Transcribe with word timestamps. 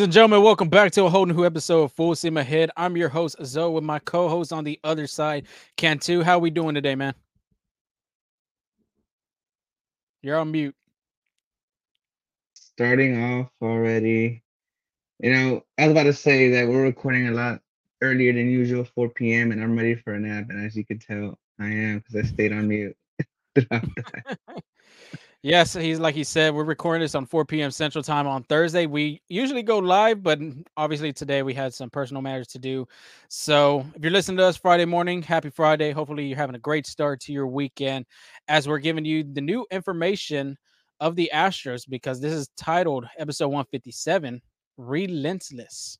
Ladies 0.00 0.06
and 0.06 0.12
gentlemen, 0.14 0.42
welcome 0.42 0.70
back 0.70 0.92
to 0.92 1.04
a 1.04 1.10
whole 1.10 1.26
new 1.26 1.44
episode 1.44 1.82
of 1.82 1.92
Full 1.92 2.14
Steam 2.14 2.38
Ahead. 2.38 2.70
I'm 2.74 2.96
your 2.96 3.10
host 3.10 3.36
Zoe 3.44 3.70
with 3.70 3.84
my 3.84 3.98
co-host 3.98 4.50
on 4.50 4.64
the 4.64 4.80
other 4.82 5.06
side, 5.06 5.46
Cantu. 5.76 6.22
How 6.22 6.38
we 6.38 6.48
doing 6.48 6.74
today, 6.74 6.94
man? 6.94 7.12
You're 10.22 10.38
on 10.38 10.52
mute. 10.52 10.74
Starting 12.54 13.22
off 13.22 13.50
already. 13.60 14.42
You 15.18 15.32
know, 15.34 15.64
I 15.76 15.82
was 15.82 15.92
about 15.92 16.04
to 16.04 16.14
say 16.14 16.48
that 16.48 16.66
we're 16.66 16.84
recording 16.84 17.28
a 17.28 17.32
lot 17.32 17.60
earlier 18.00 18.32
than 18.32 18.48
usual, 18.48 18.86
4 18.94 19.10
p.m., 19.10 19.52
and 19.52 19.62
I'm 19.62 19.76
ready 19.76 19.96
for 19.96 20.14
a 20.14 20.18
nap. 20.18 20.46
And 20.48 20.64
as 20.64 20.74
you 20.74 20.86
can 20.86 20.98
tell, 20.98 21.38
I 21.60 21.66
am 21.66 21.98
because 21.98 22.16
I 22.16 22.22
stayed 22.26 22.54
on 22.54 22.68
mute. 22.68 22.96
Yes, 25.42 25.72
he's 25.72 25.98
like 25.98 26.14
he 26.14 26.22
said, 26.22 26.52
we're 26.54 26.64
recording 26.64 27.00
this 27.00 27.14
on 27.14 27.24
4 27.24 27.46
p.m. 27.46 27.70
Central 27.70 28.04
Time 28.04 28.26
on 28.26 28.42
Thursday. 28.42 28.84
We 28.84 29.22
usually 29.30 29.62
go 29.62 29.78
live, 29.78 30.22
but 30.22 30.38
obviously 30.76 31.14
today 31.14 31.42
we 31.42 31.54
had 31.54 31.72
some 31.72 31.88
personal 31.88 32.20
matters 32.20 32.48
to 32.48 32.58
do. 32.58 32.86
So 33.30 33.86
if 33.94 34.02
you're 34.02 34.12
listening 34.12 34.36
to 34.36 34.44
us 34.44 34.58
Friday 34.58 34.84
morning, 34.84 35.22
happy 35.22 35.48
Friday. 35.48 35.92
Hopefully 35.92 36.26
you're 36.26 36.36
having 36.36 36.56
a 36.56 36.58
great 36.58 36.86
start 36.86 37.20
to 37.20 37.32
your 37.32 37.46
weekend 37.46 38.04
as 38.48 38.68
we're 38.68 38.80
giving 38.80 39.06
you 39.06 39.24
the 39.24 39.40
new 39.40 39.66
information 39.70 40.58
of 41.00 41.16
the 41.16 41.30
Astros 41.32 41.88
because 41.88 42.20
this 42.20 42.34
is 42.34 42.50
titled 42.58 43.06
episode 43.18 43.48
157 43.48 44.42
Relentless. 44.76 45.96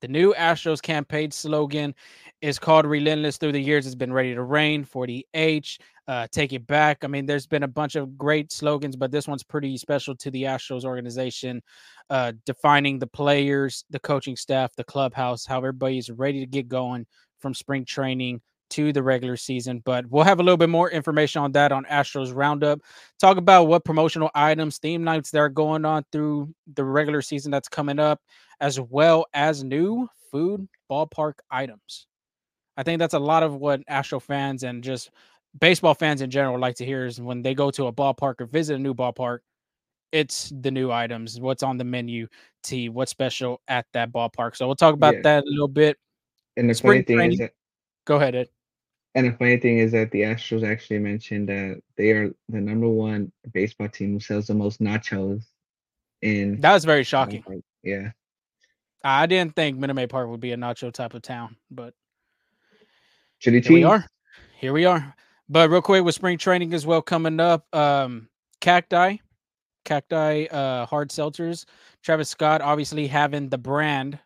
The 0.00 0.08
new 0.08 0.34
Astros 0.34 0.82
campaign 0.82 1.30
slogan 1.30 1.94
is 2.42 2.58
called 2.58 2.86
Relentless 2.86 3.38
Through 3.38 3.52
the 3.52 3.60
Years. 3.60 3.86
It's 3.86 3.94
been 3.94 4.12
ready 4.12 4.34
to 4.34 4.42
rain 4.42 4.84
for 4.84 5.06
the 5.06 5.26
H 5.34 5.78
uh, 6.08 6.26
take 6.30 6.52
it 6.52 6.66
back. 6.66 7.02
I 7.02 7.08
mean, 7.08 7.26
there's 7.26 7.46
been 7.46 7.64
a 7.64 7.68
bunch 7.68 7.96
of 7.96 8.16
great 8.16 8.52
slogans, 8.52 8.96
but 8.96 9.10
this 9.10 9.26
one's 9.26 9.42
pretty 9.42 9.76
special 9.76 10.14
to 10.16 10.30
the 10.30 10.44
Astros 10.44 10.84
organization, 10.84 11.62
uh, 12.10 12.32
defining 12.44 12.98
the 12.98 13.08
players, 13.08 13.84
the 13.90 13.98
coaching 13.98 14.36
staff, 14.36 14.74
the 14.76 14.84
clubhouse, 14.84 15.44
how 15.44 15.58
everybody's 15.58 16.10
ready 16.10 16.40
to 16.40 16.46
get 16.46 16.68
going 16.68 17.06
from 17.40 17.54
spring 17.54 17.84
training 17.84 18.40
to 18.70 18.92
the 18.92 19.02
regular 19.02 19.36
season. 19.36 19.82
But 19.84 20.06
we'll 20.10 20.24
have 20.24 20.40
a 20.40 20.42
little 20.42 20.56
bit 20.56 20.68
more 20.68 20.90
information 20.90 21.42
on 21.42 21.52
that 21.52 21.72
on 21.72 21.84
Astros 21.84 22.34
Roundup. 22.34 22.80
Talk 23.20 23.36
about 23.36 23.64
what 23.64 23.84
promotional 23.84 24.30
items, 24.34 24.78
theme 24.78 25.04
nights 25.04 25.30
that 25.30 25.38
are 25.38 25.48
going 25.48 25.84
on 25.84 26.04
through 26.12 26.54
the 26.74 26.84
regular 26.84 27.22
season 27.22 27.50
that's 27.50 27.68
coming 27.68 27.98
up, 27.98 28.20
as 28.60 28.80
well 28.80 29.26
as 29.34 29.64
new 29.64 30.08
food 30.30 30.68
ballpark 30.90 31.34
items. 31.50 32.06
I 32.76 32.82
think 32.82 32.98
that's 32.98 33.14
a 33.14 33.18
lot 33.18 33.42
of 33.42 33.56
what 33.56 33.82
Astro 33.88 34.20
fans 34.20 34.62
and 34.62 34.84
just 34.84 35.10
baseball 35.60 35.94
fans 35.94 36.20
in 36.20 36.30
general 36.30 36.58
like 36.58 36.76
to 36.76 36.84
hear 36.84 37.06
is 37.06 37.20
when 37.20 37.42
they 37.42 37.54
go 37.54 37.70
to 37.70 37.86
a 37.86 37.92
ballpark 37.92 38.40
or 38.40 38.46
visit 38.46 38.76
a 38.76 38.78
new 38.78 38.94
ballpark, 38.94 39.38
it's 40.12 40.52
the 40.60 40.70
new 40.70 40.90
items, 40.90 41.40
what's 41.40 41.62
on 41.62 41.76
the 41.76 41.84
menu, 41.84 42.26
to 42.64 42.88
what's 42.88 43.10
special 43.10 43.60
at 43.68 43.86
that 43.92 44.12
ballpark. 44.12 44.56
So 44.56 44.66
we'll 44.66 44.76
talk 44.76 44.94
about 44.94 45.14
yeah. 45.14 45.22
that 45.22 45.44
a 45.44 45.48
little 45.48 45.68
bit. 45.68 45.96
And 46.56 46.70
the 46.70 46.74
Spring 46.74 46.98
funny 46.98 47.04
thing 47.04 47.16
training. 47.16 47.32
is 47.32 47.38
that 47.38 47.52
go 48.04 48.16
ahead, 48.16 48.34
Ed. 48.34 48.48
And 49.16 49.26
the 49.26 49.32
funny 49.32 49.56
thing 49.56 49.78
is 49.78 49.92
that 49.92 50.10
the 50.10 50.20
Astros 50.20 50.62
actually 50.62 50.98
mentioned 50.98 51.48
that 51.48 51.80
they 51.96 52.10
are 52.10 52.30
the 52.50 52.60
number 52.60 52.86
one 52.86 53.32
baseball 53.50 53.88
team 53.88 54.12
who 54.12 54.20
sells 54.20 54.46
the 54.46 54.54
most 54.54 54.78
nachos 54.78 55.42
in 56.20 56.60
that 56.60 56.74
was 56.74 56.84
very 56.84 57.02
shocking. 57.02 57.42
Yeah. 57.82 58.10
I 59.02 59.24
didn't 59.24 59.56
think 59.56 59.78
Minute 59.78 59.94
Maid 59.94 60.10
Park 60.10 60.28
would 60.28 60.40
be 60.40 60.52
a 60.52 60.56
nacho 60.56 60.92
type 60.92 61.14
of 61.14 61.22
town, 61.22 61.56
but 61.70 61.94
Chili 63.40 63.62
here 63.62 63.72
we 63.72 63.84
are. 63.84 64.06
Here 64.58 64.74
we 64.74 64.84
are. 64.84 65.14
But 65.48 65.70
real 65.70 65.80
quick 65.80 66.04
with 66.04 66.14
spring 66.14 66.36
training 66.36 66.74
as 66.74 66.84
well 66.84 67.00
coming 67.00 67.40
up, 67.40 67.64
um, 67.74 68.28
cacti, 68.60 69.16
cacti, 69.86 70.46
uh, 70.50 70.84
hard 70.84 71.08
seltzers. 71.08 71.64
Travis 72.02 72.28
Scott 72.28 72.60
obviously 72.60 73.06
having 73.06 73.48
the 73.48 73.58
brand 73.58 74.18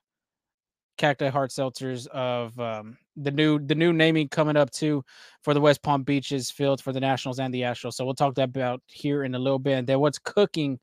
cacti 0.98 1.28
hard 1.28 1.50
seltzers 1.50 2.08
of 2.08 2.58
um, 2.58 2.96
the 3.16 3.31
new 3.31 3.59
the 3.59 3.75
new 3.75 3.93
naming 3.93 4.28
coming 4.28 4.56
up 4.56 4.71
too 4.71 5.04
for 5.43 5.54
the 5.54 5.60
West 5.60 5.82
Palm 5.82 6.03
Beaches 6.03 6.50
field 6.50 6.81
for 6.81 6.93
the 6.93 7.00
Nationals 7.00 7.38
and 7.38 7.53
the 7.53 7.62
Astros. 7.62 7.94
So 7.94 8.04
we'll 8.04 8.15
talk 8.15 8.34
that 8.37 8.50
about 8.50 8.82
here 8.87 9.25
in 9.25 9.34
a 9.34 9.38
little 9.38 9.59
bit. 9.59 9.78
And 9.78 9.87
then 9.87 10.00
what's 10.00 10.19
cooking 10.19 10.78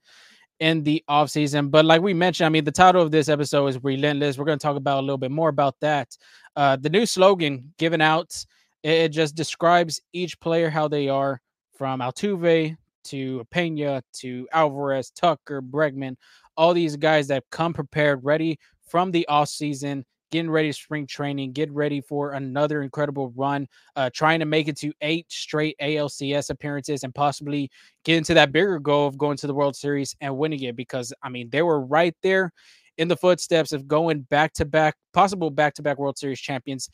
in 0.60 0.84
the 0.84 1.04
off 1.08 1.30
season. 1.30 1.70
But 1.70 1.86
like 1.86 2.02
we 2.02 2.14
mentioned, 2.14 2.46
I 2.46 2.50
mean, 2.50 2.64
the 2.64 2.72
title 2.72 3.02
of 3.02 3.12
this 3.12 3.30
episode 3.30 3.68
is 3.68 3.84
Relentless. 3.84 4.38
We're 4.38 4.46
going 4.46 4.60
to 4.60 4.64
talk 4.64 4.76
about 4.76 5.00
a 5.00 5.02
little 5.02 5.18
bit 5.18 5.32
more 5.32 5.50
about 5.50 5.76
that. 5.82 6.18
Uh, 6.56 6.76
the 6.76 6.90
new 6.90 7.06
slogan 7.06 7.74
given 7.78 8.02
out 8.02 8.46
it, 8.84 9.10
just 9.10 9.36
describes 9.36 10.02
each 10.14 10.40
player 10.40 10.70
how 10.70 10.88
they 10.88 11.10
are 11.10 11.42
from 11.76 12.00
Altuve 12.00 12.76
to 13.06 13.46
Pena 13.52 14.02
to 14.14 14.48
Alvarez, 14.52 15.12
Tucker, 15.12 15.62
Bregman, 15.62 16.16
all 16.56 16.74
these 16.74 16.96
guys 16.96 17.28
that 17.28 17.44
come 17.52 17.74
prepared, 17.74 18.24
ready 18.24 18.60
from 18.88 19.12
the 19.12 19.28
off 19.28 19.50
season, 19.50 20.06
getting 20.32 20.50
ready 20.50 20.70
to 20.70 20.74
spring 20.74 21.08
training, 21.08 21.54
get 21.54 21.72
ready 21.72 22.02
for 22.02 22.32
another 22.32 22.82
incredible 22.82 23.34
run, 23.36 23.68
uh, 23.96 24.10
trying 24.14 24.40
to 24.40 24.46
make 24.46 24.68
it 24.68 24.78
to 24.78 24.92
eight 25.02 25.26
straight 25.30 25.76
ALCS 25.82 26.50
appearances 26.50 27.04
and 27.04 27.14
possibly 27.14 27.70
get 28.04 28.18
into 28.18 28.34
that 28.34 28.52
bigger 28.52 28.80
goal 28.80 29.08
of 29.08 29.18
going 29.18 29.38
to 29.38 29.48
the 29.48 29.54
World 29.54 29.76
Series 29.76 30.16
and 30.22 30.38
winning 30.38 30.64
it. 30.64 30.76
Because 30.76 31.14
I 31.24 31.30
mean, 31.30 31.50
they 31.50 31.62
were 31.62 31.82
right 31.82 32.16
there 32.24 32.52
in 32.98 33.08
the 33.08 33.18
footsteps 33.18 33.72
of 33.72 33.88
going 33.88 34.22
back 34.22 34.54
to 34.54 34.66
back, 34.66 34.96
possible 35.14 35.50
back 35.50 35.74
to 35.76 35.82
back 35.82 35.98
World 36.00 36.18
Series 36.18 36.40
champions 36.40 36.90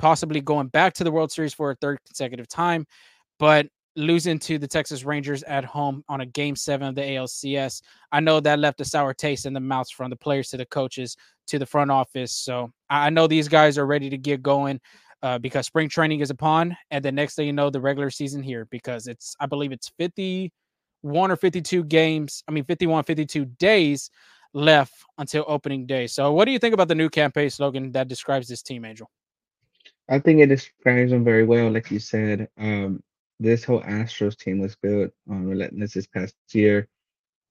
possibly 0.00 0.40
going 0.40 0.68
back 0.68 0.94
to 0.94 1.04
the 1.04 1.12
World 1.12 1.30
Series 1.30 1.52
for 1.52 1.70
a 1.70 1.76
third 1.76 1.98
consecutive 2.06 2.48
time, 2.48 2.86
but 3.38 3.66
losing 3.96 4.38
to 4.38 4.58
the 4.58 4.68
Texas 4.68 5.04
Rangers 5.04 5.42
at 5.44 5.64
home 5.64 6.04
on 6.08 6.20
a 6.20 6.26
game 6.26 6.56
seven 6.56 6.88
of 6.88 6.94
the 6.94 7.02
ALCS. 7.02 7.82
I 8.12 8.20
know 8.20 8.40
that 8.40 8.58
left 8.58 8.80
a 8.80 8.84
sour 8.84 9.12
taste 9.12 9.46
in 9.46 9.52
the 9.52 9.60
mouths 9.60 9.90
from 9.90 10.10
the 10.10 10.16
players 10.16 10.48
to 10.50 10.56
the 10.56 10.66
coaches 10.66 11.16
to 11.48 11.58
the 11.58 11.66
front 11.66 11.90
office. 11.90 12.32
So 12.32 12.70
I 12.88 13.10
know 13.10 13.26
these 13.26 13.48
guys 13.48 13.78
are 13.78 13.86
ready 13.86 14.08
to 14.10 14.16
get 14.16 14.42
going 14.42 14.80
uh, 15.22 15.38
because 15.38 15.66
spring 15.66 15.88
training 15.88 16.20
is 16.20 16.30
upon. 16.30 16.76
And 16.90 17.04
the 17.04 17.12
next 17.12 17.34
thing 17.34 17.46
you 17.46 17.52
know, 17.52 17.70
the 17.70 17.80
regular 17.80 18.10
season 18.10 18.42
here 18.42 18.66
because 18.70 19.06
it's, 19.06 19.34
I 19.40 19.46
believe 19.46 19.72
it's 19.72 19.90
51 19.98 21.30
or 21.30 21.36
52 21.36 21.84
games. 21.84 22.44
I 22.46 22.52
mean, 22.52 22.64
51, 22.64 23.04
52 23.04 23.44
days 23.44 24.10
left 24.52 24.94
until 25.18 25.44
opening 25.46 25.86
day. 25.86 26.06
So 26.06 26.32
what 26.32 26.44
do 26.44 26.52
you 26.52 26.58
think 26.58 26.74
about 26.74 26.88
the 26.88 26.94
new 26.94 27.08
campaign 27.08 27.50
slogan 27.50 27.92
that 27.92 28.08
describes 28.08 28.48
this 28.48 28.62
team, 28.62 28.84
Angel? 28.84 29.10
I 30.08 30.18
think 30.18 30.40
it 30.40 30.46
describes 30.46 31.12
them 31.12 31.24
very 31.24 31.44
well. 31.44 31.70
Like 31.70 31.90
you 31.90 32.00
said, 32.00 32.48
um, 32.58 33.00
this 33.40 33.64
whole 33.64 33.80
Astros 33.82 34.36
team 34.36 34.60
was 34.60 34.76
built 34.76 35.10
on 35.28 35.48
relentless 35.48 35.94
this 35.94 36.06
past 36.06 36.34
year. 36.52 36.86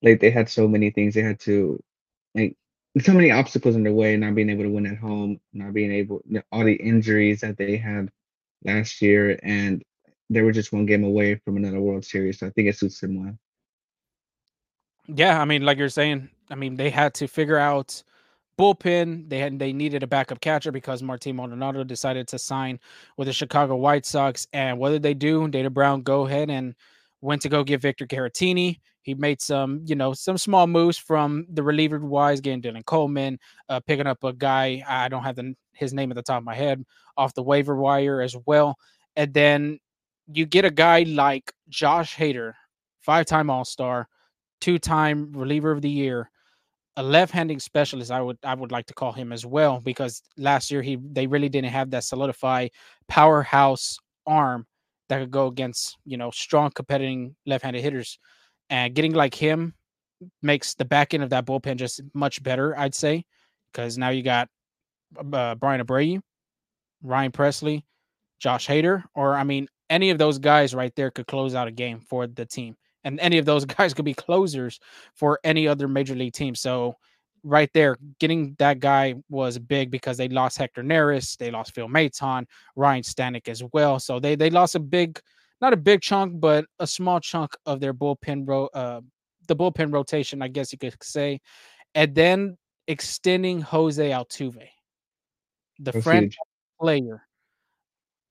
Like 0.02 0.20
they 0.20 0.30
had 0.30 0.48
so 0.48 0.66
many 0.66 0.90
things 0.90 1.14
they 1.14 1.22
had 1.22 1.40
to, 1.40 1.78
like 2.34 2.56
so 3.02 3.12
many 3.12 3.30
obstacles 3.32 3.76
in 3.76 3.82
their 3.82 3.92
way, 3.92 4.16
not 4.16 4.34
being 4.34 4.48
able 4.48 4.62
to 4.62 4.70
win 4.70 4.86
at 4.86 4.96
home, 4.96 5.40
not 5.52 5.74
being 5.74 5.92
able, 5.92 6.22
all 6.50 6.64
the 6.64 6.74
injuries 6.74 7.40
that 7.40 7.58
they 7.58 7.76
had 7.76 8.08
last 8.64 9.02
year, 9.02 9.38
and 9.42 9.82
they 10.30 10.42
were 10.42 10.52
just 10.52 10.72
one 10.72 10.86
game 10.86 11.04
away 11.04 11.34
from 11.44 11.56
another 11.56 11.80
World 11.80 12.04
Series. 12.04 12.38
So 12.38 12.46
I 12.46 12.50
think 12.50 12.68
it 12.68 12.78
suits 12.78 13.00
them 13.00 13.22
well. 13.22 13.36
Yeah, 15.06 15.40
I 15.40 15.44
mean, 15.44 15.62
like 15.62 15.76
you're 15.76 15.88
saying, 15.88 16.30
I 16.50 16.54
mean, 16.54 16.76
they 16.76 16.90
had 16.90 17.14
to 17.14 17.26
figure 17.26 17.58
out 17.58 18.02
bullpen. 18.60 19.28
They 19.28 19.38
had 19.38 19.58
they 19.58 19.72
needed 19.72 20.02
a 20.02 20.06
backup 20.06 20.40
catcher 20.40 20.70
because 20.70 21.02
Martin 21.02 21.36
Maldonado 21.36 21.82
decided 21.82 22.28
to 22.28 22.38
sign 22.38 22.78
with 23.16 23.26
the 23.26 23.32
Chicago 23.32 23.76
White 23.76 24.04
Sox. 24.04 24.46
And 24.52 24.78
what 24.78 24.90
did 24.90 25.02
they 25.02 25.14
do? 25.14 25.48
Dana 25.48 25.70
Brown 25.70 26.02
go 26.02 26.26
ahead 26.26 26.50
and 26.50 26.74
went 27.22 27.42
to 27.42 27.48
go 27.48 27.64
get 27.64 27.80
Victor 27.80 28.06
Caratini. 28.06 28.80
He 29.02 29.14
made 29.14 29.40
some, 29.40 29.80
you 29.86 29.94
know, 29.94 30.12
some 30.12 30.36
small 30.36 30.66
moves 30.66 30.98
from 30.98 31.46
the 31.48 31.62
reliever 31.62 31.98
wise, 32.00 32.42
getting 32.42 32.60
Dylan 32.60 32.84
Coleman, 32.84 33.38
uh, 33.70 33.80
picking 33.80 34.06
up 34.06 34.22
a 34.24 34.32
guy 34.34 34.84
I 34.86 35.08
don't 35.08 35.22
have 35.22 35.36
the, 35.36 35.54
his 35.72 35.94
name 35.94 36.10
at 36.10 36.16
the 36.16 36.22
top 36.22 36.38
of 36.38 36.44
my 36.44 36.54
head 36.54 36.84
off 37.16 37.32
the 37.32 37.42
waiver 37.42 37.76
wire 37.76 38.20
as 38.20 38.36
well. 38.44 38.76
And 39.16 39.32
then 39.32 39.78
you 40.30 40.44
get 40.44 40.66
a 40.66 40.70
guy 40.70 41.04
like 41.04 41.50
Josh 41.70 42.14
Hader, 42.14 42.52
five-time 43.00 43.48
All-Star, 43.48 44.06
two-time 44.60 45.32
reliever 45.32 45.72
of 45.72 45.80
the 45.80 45.88
year 45.88 46.30
a 46.96 47.02
left-handed 47.02 47.62
specialist 47.62 48.10
i 48.10 48.20
would 48.20 48.36
i 48.42 48.54
would 48.54 48.72
like 48.72 48.86
to 48.86 48.94
call 48.94 49.12
him 49.12 49.32
as 49.32 49.46
well 49.46 49.80
because 49.80 50.22
last 50.36 50.70
year 50.70 50.82
he 50.82 50.98
they 51.12 51.26
really 51.26 51.48
didn't 51.48 51.70
have 51.70 51.90
that 51.90 52.04
solidified 52.04 52.70
powerhouse 53.08 53.98
arm 54.26 54.66
that 55.10 55.18
could 55.18 55.30
go 55.30 55.48
against 55.48 55.98
you 56.06 56.16
know 56.16 56.30
strong 56.30 56.70
competing 56.70 57.34
left-handed 57.44 57.82
hitters. 57.82 58.18
And 58.70 58.94
getting 58.94 59.14
like 59.14 59.34
him 59.34 59.74
makes 60.42 60.74
the 60.74 60.84
back 60.84 61.12
end 61.12 61.24
of 61.24 61.30
that 61.30 61.44
bullpen 61.44 61.76
just 61.76 62.00
much 62.14 62.42
better 62.42 62.78
i'd 62.78 62.94
say 62.94 63.24
because 63.72 63.98
now 63.98 64.10
you 64.10 64.22
got 64.22 64.48
uh, 65.18 65.54
bryan 65.56 65.84
abreu 65.84 66.20
ryan 67.02 67.32
Pressly, 67.32 67.82
josh 68.38 68.68
hader 68.68 69.02
or 69.14 69.34
i 69.34 69.42
mean 69.42 69.66
any 69.88 70.10
of 70.10 70.18
those 70.18 70.38
guys 70.38 70.74
right 70.74 70.94
there 70.94 71.10
could 71.10 71.26
close 71.26 71.54
out 71.54 71.66
a 71.66 71.72
game 71.72 72.00
for 72.00 72.26
the 72.26 72.44
team 72.44 72.76
and 73.04 73.18
any 73.20 73.38
of 73.38 73.44
those 73.44 73.64
guys 73.76 73.94
could 73.94 74.04
be 74.04 74.14
closers 74.14 74.80
for 75.14 75.38
any 75.44 75.66
other 75.66 75.88
major 75.88 76.14
league 76.14 76.32
team. 76.32 76.54
So 76.54 76.96
right 77.42 77.70
there, 77.72 77.96
getting 78.18 78.54
that 78.58 78.80
guy 78.80 79.14
was 79.28 79.58
big 79.58 79.90
because 79.90 80.16
they 80.16 80.28
lost 80.28 80.58
Hector 80.58 80.82
Neris, 80.82 81.36
they 81.36 81.50
lost 81.50 81.74
Phil 81.74 81.88
Maton, 81.88 82.46
Ryan 82.76 83.02
Stanek 83.02 83.48
as 83.48 83.62
well. 83.72 83.98
So 83.98 84.20
they 84.20 84.36
they 84.36 84.50
lost 84.50 84.74
a 84.74 84.80
big, 84.80 85.20
not 85.60 85.72
a 85.72 85.76
big 85.76 86.00
chunk, 86.00 86.40
but 86.40 86.64
a 86.78 86.86
small 86.86 87.20
chunk 87.20 87.56
of 87.66 87.80
their 87.80 87.94
bullpen 87.94 88.46
ro- 88.46 88.70
uh 88.74 89.00
the 89.48 89.56
bullpen 89.56 89.92
rotation, 89.92 90.42
I 90.42 90.48
guess 90.48 90.72
you 90.72 90.78
could 90.78 90.94
say. 91.02 91.40
And 91.94 92.14
then 92.14 92.56
extending 92.86 93.60
Jose 93.60 94.10
Altuve, 94.10 94.68
the 95.78 95.92
That's 95.92 96.04
huge. 96.06 96.36
player. 96.80 97.22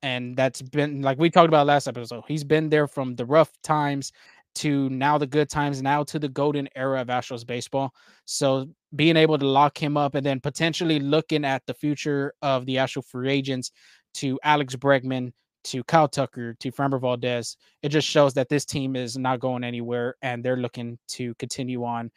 And 0.02 0.38
that's 0.38 0.62
been 0.62 1.02
like 1.02 1.20
we 1.20 1.30
talked 1.30 1.50
about 1.50 1.68
last 1.68 1.88
episode. 1.88 2.24
He's 2.26 2.46
been 2.46 2.70
there 2.70 2.88
from 2.88 3.16
the 3.16 3.26
rough 3.26 3.52
times 3.64 4.14
to 4.60 4.90
now 4.90 5.18
the 5.18 5.28
good 5.28 5.50
times, 5.50 5.82
now 5.82 6.04
to 6.04 6.20
the 6.20 6.28
golden 6.28 6.68
era 6.76 7.02
of 7.02 7.08
Astros 7.08 7.46
baseball. 7.46 7.94
So 8.26 8.70
being 8.96 9.16
able 9.16 9.38
to 9.38 9.48
lock 9.48 9.78
him 9.82 9.96
up 9.96 10.16
and 10.16 10.26
then 10.26 10.40
potentially 10.40 11.00
looking 11.00 11.46
at 11.46 11.64
the 11.66 11.74
future 11.74 12.34
of 12.42 12.66
the 12.66 12.78
Astro 12.78 13.02
free 13.02 13.32
agents 13.32 13.72
to 14.16 14.40
Alex 14.44 14.76
Bregman, 14.76 15.32
to 15.66 15.84
Kyle 15.86 16.08
Tucker, 16.08 16.56
to 16.60 16.72
Framber 16.72 17.00
Valdez, 17.00 17.56
it 17.84 17.90
just 17.90 18.08
shows 18.08 18.34
that 18.34 18.50
this 18.50 18.66
team 18.66 18.96
is 18.96 19.18
not 19.18 19.40
going 19.40 19.64
anywhere 19.64 20.16
and 20.22 20.44
they're 20.44 20.58
looking 20.58 20.98
to 21.10 21.34
continue 21.36 21.84
on 21.84 22.12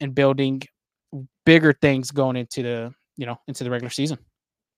and 0.00 0.14
building 0.14 0.62
bigger 1.44 1.72
things 1.72 2.10
going 2.10 2.36
into 2.36 2.62
the 2.62 2.94
you 3.16 3.26
know 3.26 3.36
into 3.48 3.64
the 3.64 3.70
regular 3.70 3.90
season. 3.90 4.18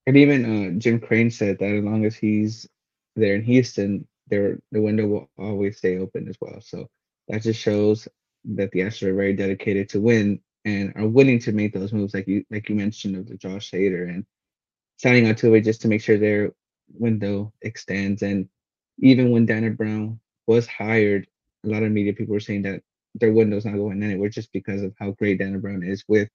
And 0.07 0.17
even 0.17 0.45
uh, 0.45 0.79
Jim 0.79 1.01
Crane 1.01 1.31
said 1.31 1.59
that 1.59 1.71
as 1.71 1.85
long 1.85 2.05
as 2.05 2.17
he's 2.17 2.69
there 3.17 3.35
in 3.35 3.43
Houston, 3.45 4.07
there 4.29 4.59
the 4.73 4.81
window 4.81 5.07
will 5.07 5.31
always 5.39 5.79
stay 5.79 5.99
open 5.99 6.29
as 6.29 6.37
well. 6.41 6.61
So 6.61 6.89
that 7.29 7.43
just 7.43 7.61
shows 7.61 8.09
that 8.45 8.71
the 8.73 8.81
Astros 8.81 9.09
are 9.09 9.15
very 9.15 9.35
dedicated 9.35 9.89
to 9.91 10.01
win 10.01 10.41
and 10.65 10.93
are 10.97 11.07
willing 11.07 11.39
to 11.41 11.53
make 11.53 11.73
those 11.73 11.93
moves, 11.93 12.15
like 12.15 12.27
you 12.27 12.45
like 12.51 12.69
you 12.69 12.75
mentioned 12.75 13.17
of 13.17 13.29
the 13.29 13.37
Josh 13.37 13.71
Hader 13.71 14.09
and 14.09 14.25
signing 14.99 15.25
Altuve 15.25 15.65
just 15.65 15.83
to 15.83 15.89
make 15.89 16.03
sure 16.03 16.19
their 16.19 16.53
window 16.93 17.53
extends. 17.63 18.23
And 18.23 18.49
even 18.99 19.31
when 19.31 19.47
Dana 19.47 19.71
Brown 19.71 20.21
was 20.47 20.67
hired, 20.67 21.27
a 21.65 21.69
lot 21.69 21.83
of 21.83 21.93
media 21.93 22.13
people 22.13 22.35
were 22.35 22.41
saying 22.41 22.63
that 22.63 22.83
their 23.15 23.33
window's 23.33 23.65
not 23.65 23.77
going 23.77 24.03
anywhere 24.03 24.29
just 24.29 24.53
because 24.53 24.83
of 24.83 24.95
how 24.99 25.13
great 25.13 25.39
Dana 25.39 25.59
Brown 25.59 25.83
is 25.83 26.05
with 26.09 26.29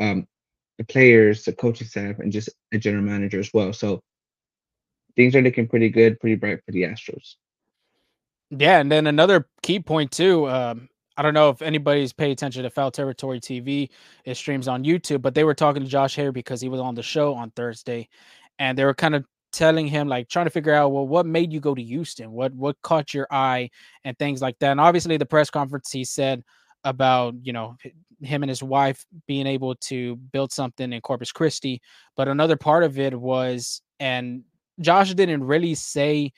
um, 0.00 0.26
the 0.78 0.84
players, 0.84 1.44
the 1.44 1.52
coaching 1.52 1.86
staff, 1.86 2.18
and 2.18 2.32
just 2.32 2.50
a 2.72 2.78
general 2.78 3.04
manager 3.04 3.38
as 3.38 3.50
well. 3.52 3.72
So 3.72 4.00
things 5.16 5.34
are 5.34 5.42
looking 5.42 5.68
pretty 5.68 5.88
good, 5.88 6.20
pretty 6.20 6.36
bright 6.36 6.60
for 6.64 6.72
the 6.72 6.82
Astros. 6.82 7.34
Yeah, 8.50 8.80
and 8.80 8.90
then 8.90 9.06
another 9.06 9.46
key 9.62 9.80
point 9.80 10.10
too. 10.10 10.48
Um, 10.48 10.88
I 11.16 11.22
don't 11.22 11.34
know 11.34 11.50
if 11.50 11.62
anybody's 11.62 12.12
paid 12.12 12.30
attention 12.30 12.62
to 12.62 12.70
Foul 12.70 12.90
Territory 12.90 13.40
TV. 13.40 13.90
It 14.24 14.36
streams 14.36 14.68
on 14.68 14.84
YouTube, 14.84 15.20
but 15.20 15.34
they 15.34 15.44
were 15.44 15.54
talking 15.54 15.82
to 15.82 15.88
Josh 15.88 16.16
Hader 16.16 16.32
because 16.32 16.60
he 16.60 16.68
was 16.68 16.80
on 16.80 16.94
the 16.94 17.02
show 17.02 17.34
on 17.34 17.50
Thursday, 17.50 18.08
and 18.58 18.78
they 18.78 18.84
were 18.84 18.94
kind 18.94 19.14
of 19.14 19.24
telling 19.52 19.86
him 19.86 20.08
like 20.08 20.28
trying 20.28 20.46
to 20.46 20.50
figure 20.50 20.74
out 20.74 20.92
well 20.92 21.06
what 21.06 21.24
made 21.24 21.50
you 21.52 21.58
go 21.58 21.74
to 21.74 21.82
Houston 21.82 22.30
what 22.32 22.52
what 22.52 22.76
caught 22.82 23.14
your 23.14 23.26
eye 23.30 23.70
and 24.04 24.16
things 24.18 24.42
like 24.42 24.58
that 24.58 24.72
and 24.72 24.80
obviously 24.80 25.16
the 25.16 25.24
press 25.24 25.48
conference 25.48 25.90
he 25.90 26.04
said 26.04 26.44
about 26.84 27.34
you 27.42 27.50
know 27.54 27.74
him 28.20 28.42
and 28.42 28.50
his 28.50 28.62
wife 28.62 29.06
being 29.26 29.46
able 29.46 29.74
to 29.76 30.16
build 30.16 30.52
something 30.52 30.92
in 30.92 31.00
Corpus 31.00 31.32
Christi 31.32 31.80
but 32.14 32.28
another 32.28 32.56
part 32.56 32.84
of 32.84 32.98
it 32.98 33.18
was 33.18 33.80
and 33.98 34.42
Josh 34.80 35.14
didn't 35.14 35.42
really 35.42 35.74
say 35.74 36.32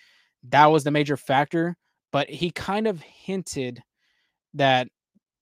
that 0.48 0.66
was 0.66 0.84
the 0.84 0.92
major 0.92 1.16
factor 1.16 1.76
but 2.12 2.28
he 2.28 2.50
kind 2.50 2.86
of 2.86 3.00
hinted 3.02 3.82
that 4.54 4.88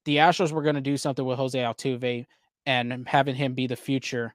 the 0.04 0.16
Astros 0.16 0.52
were 0.52 0.62
going 0.62 0.74
to 0.74 0.80
do 0.80 0.96
something 0.96 1.24
with 1.24 1.38
Jose 1.38 1.58
Altuve 1.58 2.26
and 2.66 3.08
having 3.08 3.34
him 3.34 3.54
be 3.54 3.66
the 3.66 3.76
future 3.76 4.34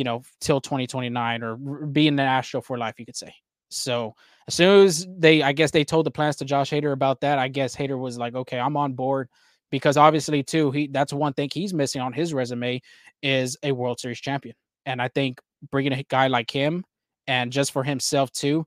you 0.00 0.04
know, 0.04 0.22
till 0.40 0.62
2029 0.62 1.42
or 1.42 1.56
being 1.56 2.14
an 2.14 2.20
Astro 2.20 2.62
for 2.62 2.78
life, 2.78 2.94
you 2.98 3.04
could 3.04 3.16
say. 3.16 3.34
So 3.68 4.14
as 4.48 4.54
soon 4.54 4.86
as 4.86 5.06
they, 5.18 5.42
I 5.42 5.52
guess 5.52 5.70
they 5.70 5.84
told 5.84 6.06
the 6.06 6.10
plans 6.10 6.36
to 6.36 6.46
Josh 6.46 6.70
Hader 6.70 6.92
about 6.92 7.20
that, 7.20 7.38
I 7.38 7.48
guess 7.48 7.76
Hader 7.76 7.98
was 7.98 8.16
like, 8.16 8.34
okay, 8.34 8.58
I'm 8.58 8.78
on 8.78 8.94
board 8.94 9.28
because 9.70 9.98
obviously 9.98 10.42
too, 10.42 10.70
he 10.70 10.86
that's 10.86 11.12
one 11.12 11.34
thing 11.34 11.50
he's 11.52 11.74
missing 11.74 12.00
on 12.00 12.14
his 12.14 12.32
resume 12.32 12.80
is 13.22 13.58
a 13.62 13.72
World 13.72 14.00
Series 14.00 14.20
champion. 14.20 14.56
And 14.86 15.02
I 15.02 15.08
think 15.08 15.38
bringing 15.70 15.92
a 15.92 16.02
guy 16.04 16.28
like 16.28 16.50
him 16.50 16.82
and 17.26 17.52
just 17.52 17.70
for 17.70 17.84
himself 17.84 18.32
too, 18.32 18.66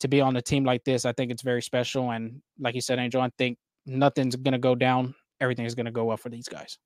to 0.00 0.08
be 0.08 0.20
on 0.20 0.36
a 0.36 0.42
team 0.42 0.64
like 0.64 0.84
this, 0.84 1.04
I 1.04 1.12
think 1.12 1.30
it's 1.30 1.42
very 1.42 1.62
special. 1.62 2.10
And 2.10 2.42
like 2.58 2.74
you 2.74 2.80
said, 2.80 2.98
Angel, 2.98 3.20
I 3.20 3.30
think 3.38 3.58
nothing's 3.86 4.36
gonna 4.36 4.58
go 4.58 4.74
down. 4.74 5.14
Everything 5.40 5.64
is 5.64 5.74
gonna 5.74 5.90
go 5.90 6.10
up 6.10 6.20
for 6.20 6.28
these 6.28 6.48
guys. 6.48 6.78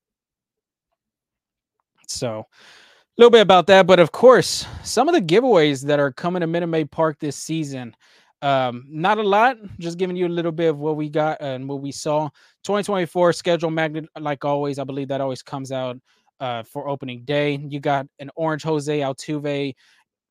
So 2.08 2.40
a 2.40 3.16
little 3.16 3.30
bit 3.30 3.40
about 3.40 3.66
that, 3.68 3.86
but 3.86 4.00
of 4.00 4.12
course, 4.12 4.66
some 4.82 5.08
of 5.08 5.14
the 5.14 5.20
giveaways 5.20 5.84
that 5.86 6.00
are 6.00 6.12
coming 6.12 6.40
to 6.40 6.46
Minute 6.46 6.66
Maid 6.66 6.90
Park 6.90 7.18
this 7.18 7.36
season. 7.36 7.94
Um, 8.42 8.84
not 8.88 9.16
a 9.16 9.22
lot, 9.22 9.56
just 9.78 9.96
giving 9.96 10.16
you 10.16 10.26
a 10.26 10.28
little 10.28 10.52
bit 10.52 10.68
of 10.68 10.78
what 10.78 10.96
we 10.96 11.08
got 11.08 11.40
and 11.40 11.66
what 11.66 11.80
we 11.80 11.92
saw. 11.92 12.28
2024 12.64 13.32
schedule 13.32 13.70
magnet, 13.70 14.04
like 14.20 14.44
always, 14.44 14.78
I 14.78 14.84
believe 14.84 15.08
that 15.08 15.22
always 15.22 15.42
comes 15.42 15.72
out 15.72 15.96
uh, 16.40 16.62
for 16.64 16.88
opening 16.88 17.24
day. 17.24 17.58
You 17.66 17.80
got 17.80 18.06
an 18.18 18.30
orange 18.36 18.62
Jose 18.64 18.98
Altuve 19.00 19.74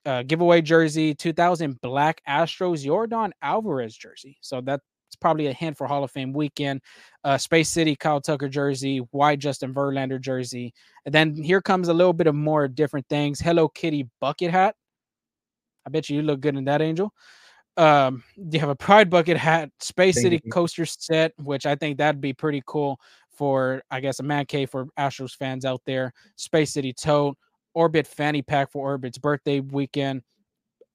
uh, 0.06 0.24
giveaway 0.24 0.62
jersey, 0.62 1.14
2000 1.14 1.80
Black 1.82 2.22
Astros 2.28 2.86
Yordan 2.86 3.32
Alvarez 3.42 3.96
jersey. 3.96 4.38
So 4.42 4.62
that 4.62 4.82
it's 5.14 5.16
probably 5.16 5.48
a 5.48 5.54
hint 5.54 5.78
for 5.78 5.86
Hall 5.86 6.04
of 6.04 6.12
Fame 6.12 6.34
weekend. 6.34 6.82
Uh, 7.24 7.38
Space 7.38 7.70
City 7.70 7.96
Kyle 7.96 8.20
Tucker 8.20 8.50
jersey, 8.50 8.98
white 9.12 9.38
Justin 9.40 9.74
Verlander 9.74 10.20
jersey. 10.20 10.74
And 11.06 11.14
then 11.14 11.36
here 11.36 11.62
comes 11.62 11.88
a 11.88 11.94
little 11.94 12.14
bit 12.14 12.26
of 12.28 12.34
more 12.34 12.68
different 12.68 13.08
things. 13.10 13.40
Hello 13.40 13.68
Kitty 13.68 14.10
bucket 14.20 14.50
hat. 14.50 14.76
I 15.86 15.90
bet 15.90 16.10
you 16.10 16.18
you 16.18 16.22
look 16.24 16.40
good 16.40 16.56
in 16.56 16.66
that, 16.66 16.82
Angel. 16.82 17.14
Um, 17.78 18.24
you 18.36 18.60
have 18.60 18.70
a 18.70 18.76
Pride 18.76 19.10
bucket 19.10 19.38
hat, 19.38 19.70
Space 19.80 20.16
Thank 20.16 20.24
City 20.24 20.42
you. 20.44 20.52
coaster 20.52 20.86
set, 20.86 21.34
which 21.38 21.66
I 21.66 21.76
think 21.76 21.98
that'd 21.98 22.22
be 22.22 22.34
pretty 22.34 22.64
cool 22.66 23.00
for, 23.30 23.84
I 23.92 24.00
guess, 24.00 24.20
a 24.20 24.24
man 24.24 24.46
cave 24.46 24.70
for 24.70 24.88
Astros 24.98 25.36
fans 25.36 25.66
out 25.66 25.82
there. 25.86 26.14
Space 26.36 26.74
City 26.74 26.94
tote, 26.94 27.38
Orbit 27.74 28.08
fanny 28.08 28.42
pack 28.42 28.72
for 28.72 28.88
Orbit's 28.88 29.18
birthday 29.18 29.60
weekend. 29.60 30.24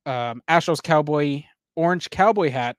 Um, 0.07 0.43
Astros 0.49 0.83
cowboy 0.83 1.43
orange 1.77 2.11
cowboy 2.11 2.51
hat 2.51 2.77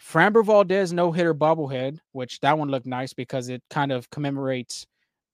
Framber 0.00 0.44
Valdez 0.44 0.92
no 0.92 1.12
hitter 1.12 1.34
bobblehead, 1.34 1.98
which 2.12 2.40
that 2.40 2.58
one 2.58 2.68
looked 2.68 2.86
nice 2.86 3.12
because 3.12 3.48
it 3.48 3.62
kind 3.70 3.90
of 3.92 4.10
commemorates 4.10 4.86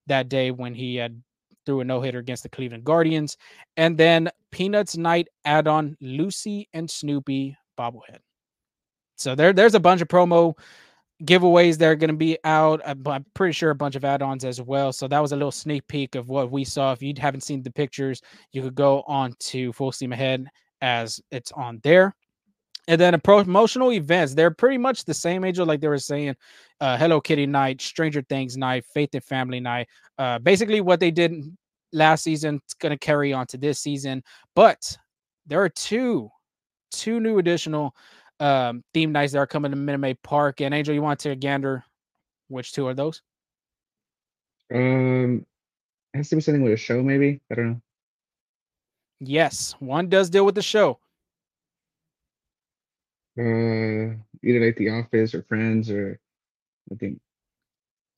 that 0.07 0.29
day 0.29 0.51
when 0.51 0.73
he 0.73 0.95
had 0.95 1.21
threw 1.65 1.81
a 1.81 1.85
no 1.85 2.01
hitter 2.01 2.19
against 2.19 2.43
the 2.43 2.49
Cleveland 2.49 2.83
Guardians. 2.83 3.37
And 3.77 3.97
then 3.97 4.29
Peanuts 4.51 4.97
Night 4.97 5.27
add 5.45 5.67
on 5.67 5.95
Lucy 6.01 6.67
and 6.73 6.89
Snoopy 6.89 7.57
bobblehead. 7.77 8.19
So 9.17 9.35
there, 9.35 9.53
there's 9.53 9.75
a 9.75 9.79
bunch 9.79 10.01
of 10.01 10.07
promo 10.07 10.57
giveaways 11.23 11.77
that 11.77 11.87
are 11.87 11.95
going 11.95 12.09
to 12.09 12.15
be 12.15 12.37
out. 12.43 12.81
I'm, 12.85 13.25
pretty 13.33 13.53
sure 13.53 13.69
a 13.69 13.75
bunch 13.75 13.95
of 13.95 14.05
add 14.05 14.21
ons 14.21 14.45
as 14.45 14.61
well. 14.61 14.91
So 14.91 15.07
that 15.07 15.19
was 15.19 15.31
a 15.31 15.35
little 15.35 15.51
sneak 15.51 15.87
peek 15.87 16.15
of 16.15 16.29
what 16.29 16.51
we 16.51 16.63
saw. 16.63 16.91
If 16.91 17.01
you 17.01 17.13
haven't 17.17 17.41
seen 17.41 17.63
the 17.63 17.71
pictures, 17.71 18.21
you 18.51 18.61
could 18.61 18.75
go 18.75 19.03
on 19.07 19.33
to 19.39 19.73
Full 19.73 19.91
Steam 19.91 20.13
Ahead 20.13 20.47
as 20.81 21.21
it's 21.31 21.51
on 21.51 21.79
there. 21.83 22.15
And 22.87 22.99
then 22.99 23.13
a 23.13 23.19
promotional 23.19 23.93
events, 23.93 24.33
they're 24.33 24.51
pretty 24.51 24.77
much 24.77 25.05
the 25.05 25.13
same 25.13 25.43
age, 25.43 25.59
like 25.59 25.81
they 25.81 25.87
were 25.87 25.99
saying, 25.99 26.35
uh, 26.79 26.97
Hello 26.97 27.21
Kitty 27.21 27.45
night, 27.45 27.79
Stranger 27.81 28.23
Things 28.23 28.57
night, 28.57 28.83
Faith 28.93 29.09
and 29.13 29.23
Family 29.23 29.59
night. 29.59 29.87
Uh, 30.17 30.39
basically, 30.39 30.81
what 30.81 30.99
they 30.99 31.11
did 31.11 31.55
last 31.93 32.23
season, 32.23 32.59
it's 32.63 32.73
going 32.73 32.91
to 32.91 32.97
carry 32.97 33.33
on 33.33 33.45
to 33.47 33.57
this 33.57 33.79
season. 33.79 34.23
But 34.55 34.97
there 35.45 35.61
are 35.61 35.69
two, 35.69 36.29
two 36.91 37.19
new 37.19 37.37
additional 37.37 37.95
um, 38.41 38.83
theme 38.93 39.11
nights 39.11 39.33
that 39.33 39.39
are 39.39 39.47
coming 39.47 39.71
to 39.71 39.77
Minute 39.77 39.99
Maid 39.99 40.21
Park. 40.23 40.61
And 40.61 40.73
Angel, 40.73 40.93
you 40.95 41.01
want 41.01 41.19
to 41.21 41.35
gander 41.35 41.85
which 42.47 42.73
two 42.73 42.87
are 42.87 42.93
those? 42.93 43.21
Um, 44.73 45.45
it 46.13 46.17
has 46.17 46.29
to 46.29 46.35
be 46.35 46.41
something 46.41 46.63
with 46.63 46.73
a 46.73 46.77
show, 46.77 47.03
maybe. 47.03 47.39
I 47.51 47.55
don't 47.55 47.69
know. 47.69 47.81
Yes, 49.19 49.75
one 49.79 50.09
does 50.09 50.29
deal 50.31 50.45
with 50.45 50.55
the 50.55 50.61
show. 50.63 50.97
Uh, 53.37 54.17
either 54.43 54.65
like 54.65 54.75
The 54.75 54.89
Office 54.89 55.33
or 55.35 55.43
Friends 55.43 55.89
or 55.89 56.19
I 56.91 56.95
think 56.95 57.19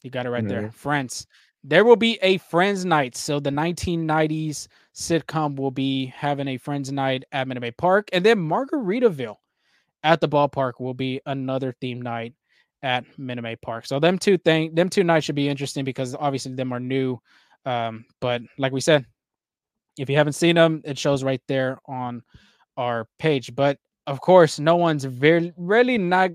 You 0.02 0.10
got 0.10 0.26
it 0.26 0.30
right 0.30 0.48
there. 0.48 0.72
Friends. 0.72 1.28
There 1.66 1.84
will 1.84 1.98
be 1.98 2.18
a 2.22 2.38
Friends 2.38 2.86
night. 2.86 3.16
So 3.16 3.40
the 3.40 3.50
1990s 3.50 4.68
sitcom 4.96 5.58
will 5.58 5.72
be 5.72 6.08
having 6.08 6.48
a 6.48 6.58
Friends 6.58 6.92
night 6.92 7.26
at 7.32 7.48
Minute 7.48 7.62
Maid 7.62 7.78
Park. 7.78 8.10
And 8.14 8.26
then 8.26 8.38
Margaritaville 8.38 9.38
at 10.04 10.22
the 10.22 10.30
ballpark 10.30 10.74
will 10.80 10.94
be 10.94 11.22
another 11.26 11.76
theme 11.80 12.02
night 12.02 12.34
at 12.82 13.06
Minute 13.18 13.60
Park. 13.62 13.86
So 13.86 14.00
them 14.00 14.20
two 14.20 14.38
thing 14.38 14.76
them 14.76 14.90
two 14.90 15.04
nights 15.04 15.26
should 15.26 15.36
be 15.36 15.50
interesting 15.50 15.86
because 15.86 16.16
obviously 16.16 16.54
them 16.54 16.74
are 16.74 16.80
new. 16.80 17.20
Um, 17.66 18.06
but 18.20 18.42
like 18.58 18.74
we 18.74 18.82
said, 18.82 19.06
if 19.98 20.10
you 20.10 20.18
haven't 20.18 20.34
seen 20.34 20.56
them, 20.56 20.82
it 20.84 20.98
shows 20.98 21.24
right 21.24 21.42
there 21.48 21.80
on 21.88 22.22
our 22.78 23.08
page. 23.20 23.56
But 23.56 23.78
of 24.08 24.20
course, 24.20 24.60
no 24.60 24.76
one's 24.76 25.06
very 25.06 25.54
really 25.56 25.98
not 25.98 26.32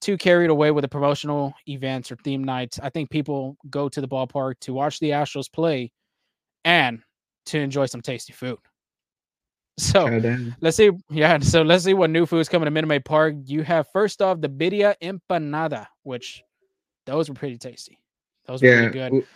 too 0.00 0.16
carried 0.16 0.50
away 0.50 0.70
with 0.70 0.82
the 0.82 0.88
promotional 0.88 1.54
events 1.68 2.10
or 2.10 2.16
theme 2.16 2.44
nights. 2.44 2.78
I 2.82 2.90
think 2.90 3.10
people 3.10 3.56
go 3.70 3.88
to 3.88 4.00
the 4.00 4.08
ballpark 4.08 4.54
to 4.60 4.74
watch 4.74 4.98
the 5.00 5.10
Astros 5.10 5.50
play 5.50 5.92
and 6.64 7.00
to 7.46 7.58
enjoy 7.58 7.86
some 7.86 8.00
tasty 8.00 8.32
food. 8.32 8.58
So 9.78 10.04
let's 10.60 10.76
see. 10.76 10.90
Yeah, 11.10 11.38
so 11.38 11.62
let's 11.62 11.84
see 11.84 11.94
what 11.94 12.10
new 12.10 12.26
food 12.26 12.40
is 12.40 12.48
coming 12.48 12.66
to 12.66 12.70
Minute 12.70 12.88
Maid 12.88 13.04
Park. 13.04 13.34
You 13.46 13.62
have 13.62 13.88
first 13.92 14.20
off 14.20 14.40
the 14.40 14.48
birria 14.48 14.94
empanada, 15.02 15.86
which 16.02 16.42
those 17.06 17.28
were 17.28 17.34
pretty 17.34 17.56
tasty. 17.56 17.98
Those 18.46 18.62
were 18.62 18.68
Yeah, 18.68 18.90
pretty 18.90 19.10
good. 19.10 19.26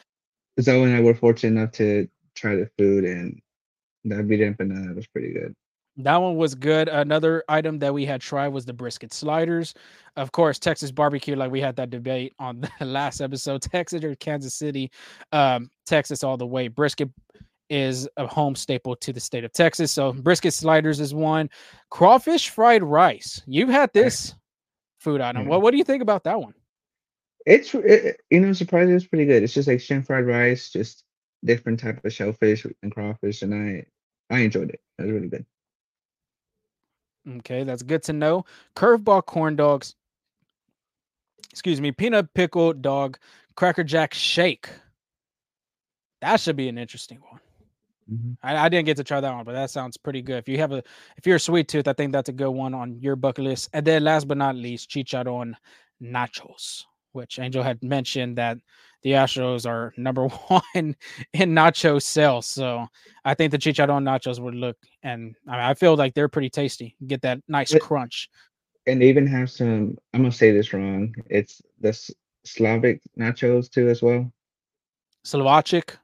Zoe 0.61 0.83
and 0.83 0.95
I 0.95 1.00
were 1.00 1.14
fortunate 1.14 1.59
enough 1.59 1.73
to 1.73 2.09
try 2.35 2.55
the 2.55 2.69
food, 2.78 3.05
and 3.05 3.40
that 4.05 4.26
birria 4.26 4.55
empanada 4.55 4.95
was 4.95 5.07
pretty 5.07 5.33
good. 5.33 5.55
That 5.99 6.16
one 6.19 6.37
was 6.37 6.55
good. 6.55 6.88
Another 6.88 7.43
item 7.49 7.78
that 7.78 7.95
we 7.95 8.05
had 8.05 8.21
tried 8.21 8.49
was 8.49 8.66
the 8.66 8.75
brisket 8.75 9.14
sliders. 9.14 9.73
Of 10.16 10.31
course, 10.31 10.59
Texas 10.59 10.90
barbecue, 10.90 11.37
like 11.37 11.50
we 11.50 11.61
had 11.62 11.76
that 11.76 11.88
debate 11.88 12.35
on 12.38 12.61
the 12.78 12.85
last 12.85 13.23
episode, 13.23 13.62
Texas 13.62 14.05
or 14.05 14.14
Kansas 14.16 14.55
City, 14.55 14.90
um, 15.33 15.71
Texas 15.87 16.23
all 16.23 16.37
the 16.37 16.47
way. 16.47 16.69
Brisket 16.69 17.09
is 17.68 18.08
a 18.16 18.26
home 18.26 18.54
staple 18.54 18.96
to 18.96 19.12
the 19.12 19.20
state 19.20 19.44
of 19.44 19.52
Texas. 19.52 19.92
So 19.92 20.12
brisket 20.12 20.54
sliders 20.54 21.00
is 21.00 21.14
one. 21.14 21.50
Crawfish 21.90 22.50
fried 22.50 22.82
rice. 22.82 23.42
You've 23.46 23.68
had 23.68 23.92
this 23.92 24.35
food 24.99 25.20
item. 25.20 25.42
Mm-hmm. 25.42 25.49
Yeah. 25.49 25.50
Well, 25.50 25.61
what 25.61 25.70
do 25.73 25.78
you 25.78 25.85
think 25.85 26.02
about 26.02 26.25
that 26.25 26.40
one? 26.40 26.54
It's 27.44 27.73
it, 27.75 28.20
you 28.30 28.40
know 28.40 28.52
surprisingly 28.52 28.96
it's 28.96 29.06
pretty 29.06 29.25
good. 29.26 29.42
It's 29.42 29.54
just 29.54 29.68
like 29.68 29.80
shrimp 29.80 30.06
fried 30.06 30.26
rice, 30.26 30.70
just 30.70 31.04
different 31.44 31.78
type 31.78 32.04
of 32.04 32.12
shellfish 32.12 32.66
and 32.82 32.92
crawfish, 32.92 33.42
and 33.42 33.54
I 33.54 33.87
I 34.35 34.40
enjoyed 34.40 34.70
it. 34.70 34.80
It 34.99 35.02
was 35.02 35.12
really 35.12 35.28
good. 35.28 35.46
Okay, 37.38 37.64
that's 37.64 37.82
good 37.82 38.02
to 38.04 38.12
know. 38.12 38.44
Curveball 38.75 39.26
corn 39.26 39.56
dogs. 39.56 39.94
Excuse 41.50 41.80
me, 41.80 41.92
peanut 41.92 42.35
pickle 42.35 42.73
dog, 42.73 43.18
cracker 43.54 43.85
jack 43.85 44.12
shake. 44.12 44.68
That 46.20 46.40
should 46.40 46.56
be 46.56 46.68
an 46.68 46.78
interesting 46.78 47.18
one. 47.30 47.40
Mhm. 48.10 48.36
I, 48.42 48.56
I 48.56 48.68
didn't 48.68 48.86
get 48.86 48.96
to 48.98 49.04
try 49.04 49.20
that 49.20 49.34
one, 49.34 49.44
but 49.44 49.52
that 49.52 49.70
sounds 49.70 49.96
pretty 49.96 50.22
good. 50.22 50.38
If 50.38 50.48
you 50.48 50.58
have 50.58 50.72
a, 50.72 50.82
if 51.16 51.26
you're 51.26 51.36
a 51.36 51.40
sweet 51.40 51.68
tooth, 51.68 51.88
I 51.88 51.92
think 51.92 52.12
that's 52.12 52.28
a 52.28 52.32
good 52.32 52.50
one 52.50 52.72
on 52.75 53.00
your 53.00 53.16
bucket 53.16 53.44
list. 53.44 53.68
And 53.72 53.84
then 53.86 54.04
last 54.04 54.28
but 54.28 54.36
not 54.38 54.54
least, 54.54 54.90
chicharron 54.90 55.54
nachos, 56.02 56.84
which 57.12 57.38
Angel 57.38 57.62
had 57.62 57.82
mentioned 57.82 58.38
that 58.38 58.58
the 59.02 59.10
Astros 59.12 59.66
are 59.68 59.92
number 59.98 60.28
one 60.28 60.94
in 61.32 61.50
nacho 61.52 62.00
sales. 62.00 62.46
So 62.46 62.86
I 63.25 63.34
think 63.34 63.50
the 63.50 63.58
chicharron 63.58 64.04
nachos 64.04 64.38
would 64.38 64.54
look, 64.54 64.76
and 65.02 65.34
I, 65.48 65.50
mean, 65.52 65.60
I 65.60 65.75
feel 65.75 65.96
like 65.96 66.14
they're 66.14 66.28
pretty 66.28 66.50
tasty. 66.50 66.96
Get 67.06 67.22
that 67.22 67.40
nice 67.48 67.72
But- 67.72 67.82
crunch. 67.82 68.28
And 68.88 69.02
they 69.02 69.08
even 69.08 69.26
have 69.26 69.50
some. 69.50 69.98
I'm 70.14 70.20
gonna 70.22 70.30
say 70.30 70.52
this 70.52 70.72
wrong. 70.72 71.12
It's 71.28 71.60
the 71.80 71.92
Slavic 72.44 73.00
nachos 73.18 73.68
too 73.68 73.88
as 73.88 74.00
well. 74.00 74.32
Slovacek. 75.25 75.96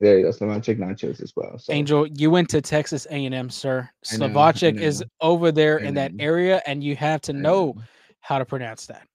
There 0.00 0.18
you 0.18 0.24
go, 0.24 0.30
Slavic 0.30 0.78
nachos 0.78 1.22
as 1.22 1.34
well. 1.36 1.58
So 1.58 1.72
Angel, 1.74 2.06
you 2.06 2.30
went 2.30 2.48
to 2.50 2.62
Texas 2.62 3.06
A&M, 3.10 3.50
sir. 3.50 3.88
I 4.10 4.16
know, 4.16 4.26
I 4.26 4.28
Slovacek 4.28 4.80
is 4.80 5.04
over 5.20 5.52
there 5.52 5.78
in 5.78 5.94
that 5.94 6.12
area, 6.18 6.62
and 6.66 6.82
you 6.82 6.96
have 6.96 7.20
to 7.22 7.32
I 7.32 7.36
know 7.36 7.76
how 8.20 8.38
to 8.38 8.46
pronounce 8.46 8.86
that. 8.86 9.06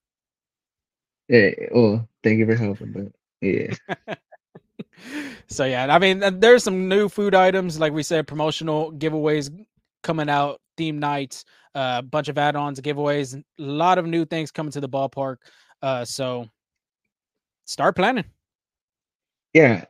Yeah. 1.28 1.50
Well, 1.72 2.08
thank 2.24 2.38
you 2.38 2.46
for 2.46 2.56
helping, 2.56 2.92
but 2.92 3.08
yeah. 3.42 3.74
so 5.48 5.66
yeah, 5.66 5.88
I 5.94 5.98
mean, 5.98 6.40
there's 6.40 6.64
some 6.64 6.88
new 6.88 7.10
food 7.10 7.34
items, 7.34 7.80
like 7.80 7.92
we 7.92 8.04
said, 8.04 8.28
promotional 8.28 8.92
giveaways 8.92 9.50
coming 10.04 10.30
out, 10.30 10.62
theme 10.78 11.00
nights, 11.00 11.46
a 11.74 11.80
uh, 11.80 12.02
bunch 12.04 12.30
of 12.30 12.38
add-ons, 12.38 12.80
giveaways, 12.80 13.36
a 13.36 13.44
lot 13.58 13.98
of 13.98 14.06
new 14.06 14.24
things 14.24 14.52
coming 14.52 14.72
to 14.72 14.82
the 14.82 14.90
ballpark. 14.90 15.38
Uh, 15.82 16.06
so 16.06 16.48
start 17.66 17.96
planning. 17.96 18.26
Yeah. 19.54 19.86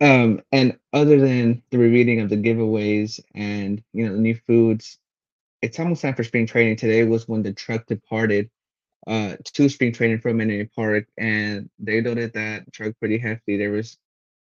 Um, 0.00 0.40
and 0.52 0.78
other 0.92 1.18
than 1.20 1.62
the 1.70 1.78
rereading 1.78 2.20
of 2.20 2.30
the 2.30 2.36
giveaways 2.36 3.20
and 3.34 3.82
you 3.92 4.06
know 4.06 4.14
the 4.14 4.20
new 4.20 4.34
foods, 4.46 4.98
it's 5.62 5.80
almost 5.80 6.02
time 6.02 6.14
for 6.14 6.24
spring 6.24 6.46
training. 6.46 6.76
Today 6.76 7.04
was 7.04 7.28
when 7.28 7.42
the 7.42 7.52
truck 7.54 7.86
departed 7.86 8.50
uh 9.06 9.36
to 9.44 9.68
spring 9.70 9.92
training 9.92 10.20
from 10.20 10.38
Menlo 10.38 10.66
Park, 10.76 11.06
and 11.18 11.70
they 11.78 12.02
loaded 12.02 12.34
that 12.34 12.72
truck 12.72 12.94
pretty 13.00 13.18
hefty. 13.18 13.56
There 13.58 13.72
was, 13.72 13.98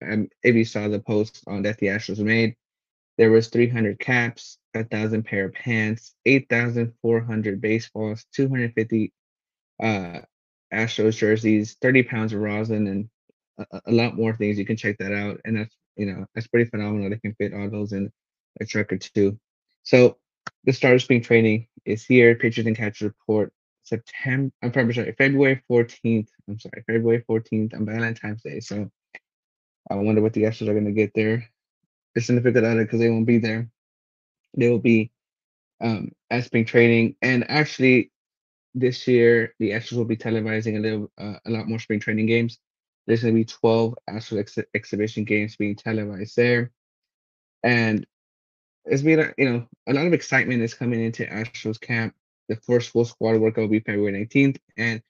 um, 0.07 0.29
if 0.45 0.57
you 0.57 0.65
saw 0.65 0.89
the 0.89 1.01
post 1.01 1.43
on 1.49 1.63
that 1.65 1.79
the 1.79 1.89
Astros 1.89 2.21
made, 2.21 2.57
there 3.19 3.31
was 3.31 3.49
300 3.49 3.99
caps, 4.01 4.59
a 4.75 4.85
thousand 4.85 5.25
pair 5.25 5.47
of 5.47 5.55
pants, 5.55 6.15
8,400 6.27 7.61
baseballs, 7.61 8.25
250 8.35 9.13
uh 9.83 10.21
Astros 10.73 11.17
jerseys, 11.19 11.77
30 11.83 12.03
pounds 12.05 12.33
of 12.33 12.41
rosin, 12.41 12.87
and 12.89 13.11
a, 13.87 13.93
lot 13.93 14.17
more 14.17 14.35
things. 14.35 14.59
You 14.59 14.67
can 14.67 14.77
check 14.77 14.99
that 14.99 15.13
out, 15.13 15.41
and 15.45 15.57
that's 15.57 15.75
you 15.97 16.07
know 16.07 16.27
that's 16.35 16.47
pretty 16.47 16.71
phenomenal. 16.71 17.11
They 17.11 17.19
can 17.19 17.35
fit 17.35 17.55
all 17.55 17.71
those 17.71 17.93
in 17.93 18.11
a 18.61 18.65
truck 18.65 18.93
or 18.93 18.99
two. 18.99 19.39
So 19.83 20.19
the 20.65 20.73
start 20.73 20.95
of 20.95 21.03
spring 21.03 21.23
training 21.23 21.69
is 21.85 22.05
here. 22.05 22.35
Pitchers 22.35 22.67
and 22.67 22.77
catchers 22.77 23.03
report 23.03 23.53
September. 23.85 24.53
I'm 24.63 24.73
sorry, 24.73 25.15
February 25.17 25.63
14th. 25.71 26.29
I'm 26.49 26.59
sorry, 26.59 26.85
February 26.87 27.25
14th 27.29 27.75
on 27.75 27.87
Valentine's 27.87 28.43
Day. 28.43 28.61
So 28.61 28.91
I 29.91 29.95
wonder 29.95 30.23
what 30.23 30.33
the 30.33 30.43
Astros 30.43 30.69
are 30.69 30.75
going 30.75 30.85
to 30.85 30.93
get 30.93 31.13
there. 31.15 31.49
They're 32.15 32.23
significant 32.23 32.67
on 32.67 32.79
it 32.79 32.85
because 32.85 33.01
they 33.01 33.11
won't 33.11 33.27
be 33.27 33.39
there. 33.39 33.71
They 34.57 34.69
will 34.69 34.79
be 34.79 35.11
um, 35.81 36.13
at 36.31 36.45
spring 36.45 36.65
training, 36.65 37.17
and 37.23 37.49
actually 37.51 38.11
this 38.75 39.07
year 39.07 39.55
the 39.59 39.71
Astros 39.71 39.97
will 39.97 40.05
be 40.05 40.17
televising 40.17 40.77
a 40.77 40.81
little, 40.81 41.11
uh, 41.19 41.39
a 41.47 41.51
lot 41.51 41.69
more 41.69 41.79
spring 41.79 42.01
training 42.01 42.27
games. 42.27 42.59
There's 43.09 43.23
going 43.23 43.33
to 43.33 43.41
be 43.41 43.47
12 43.47 43.95
Astros 44.11 44.39
ex- 44.39 44.69
exhibition 44.75 45.25
games 45.25 45.57
being 45.57 45.75
televised 45.75 46.37
there, 46.37 46.71
and 47.63 48.07
it's 48.85 49.01
been 49.01 49.19
a, 49.19 49.33
you 49.39 49.49
know 49.49 49.67
a 49.89 49.95
lot 49.95 50.07
of 50.07 50.13
excitement 50.13 50.61
is 50.61 50.75
coming 50.75 51.03
into 51.03 51.25
Astros 51.25 51.81
camp. 51.81 52.15
The 52.51 52.57
first 52.57 52.91
full 52.91 53.07
squad 53.07 53.39
workout 53.39 53.63
will 53.63 53.69
be 53.69 53.81
February 53.81 54.27
19th, 54.27 54.59
and 54.77 55.01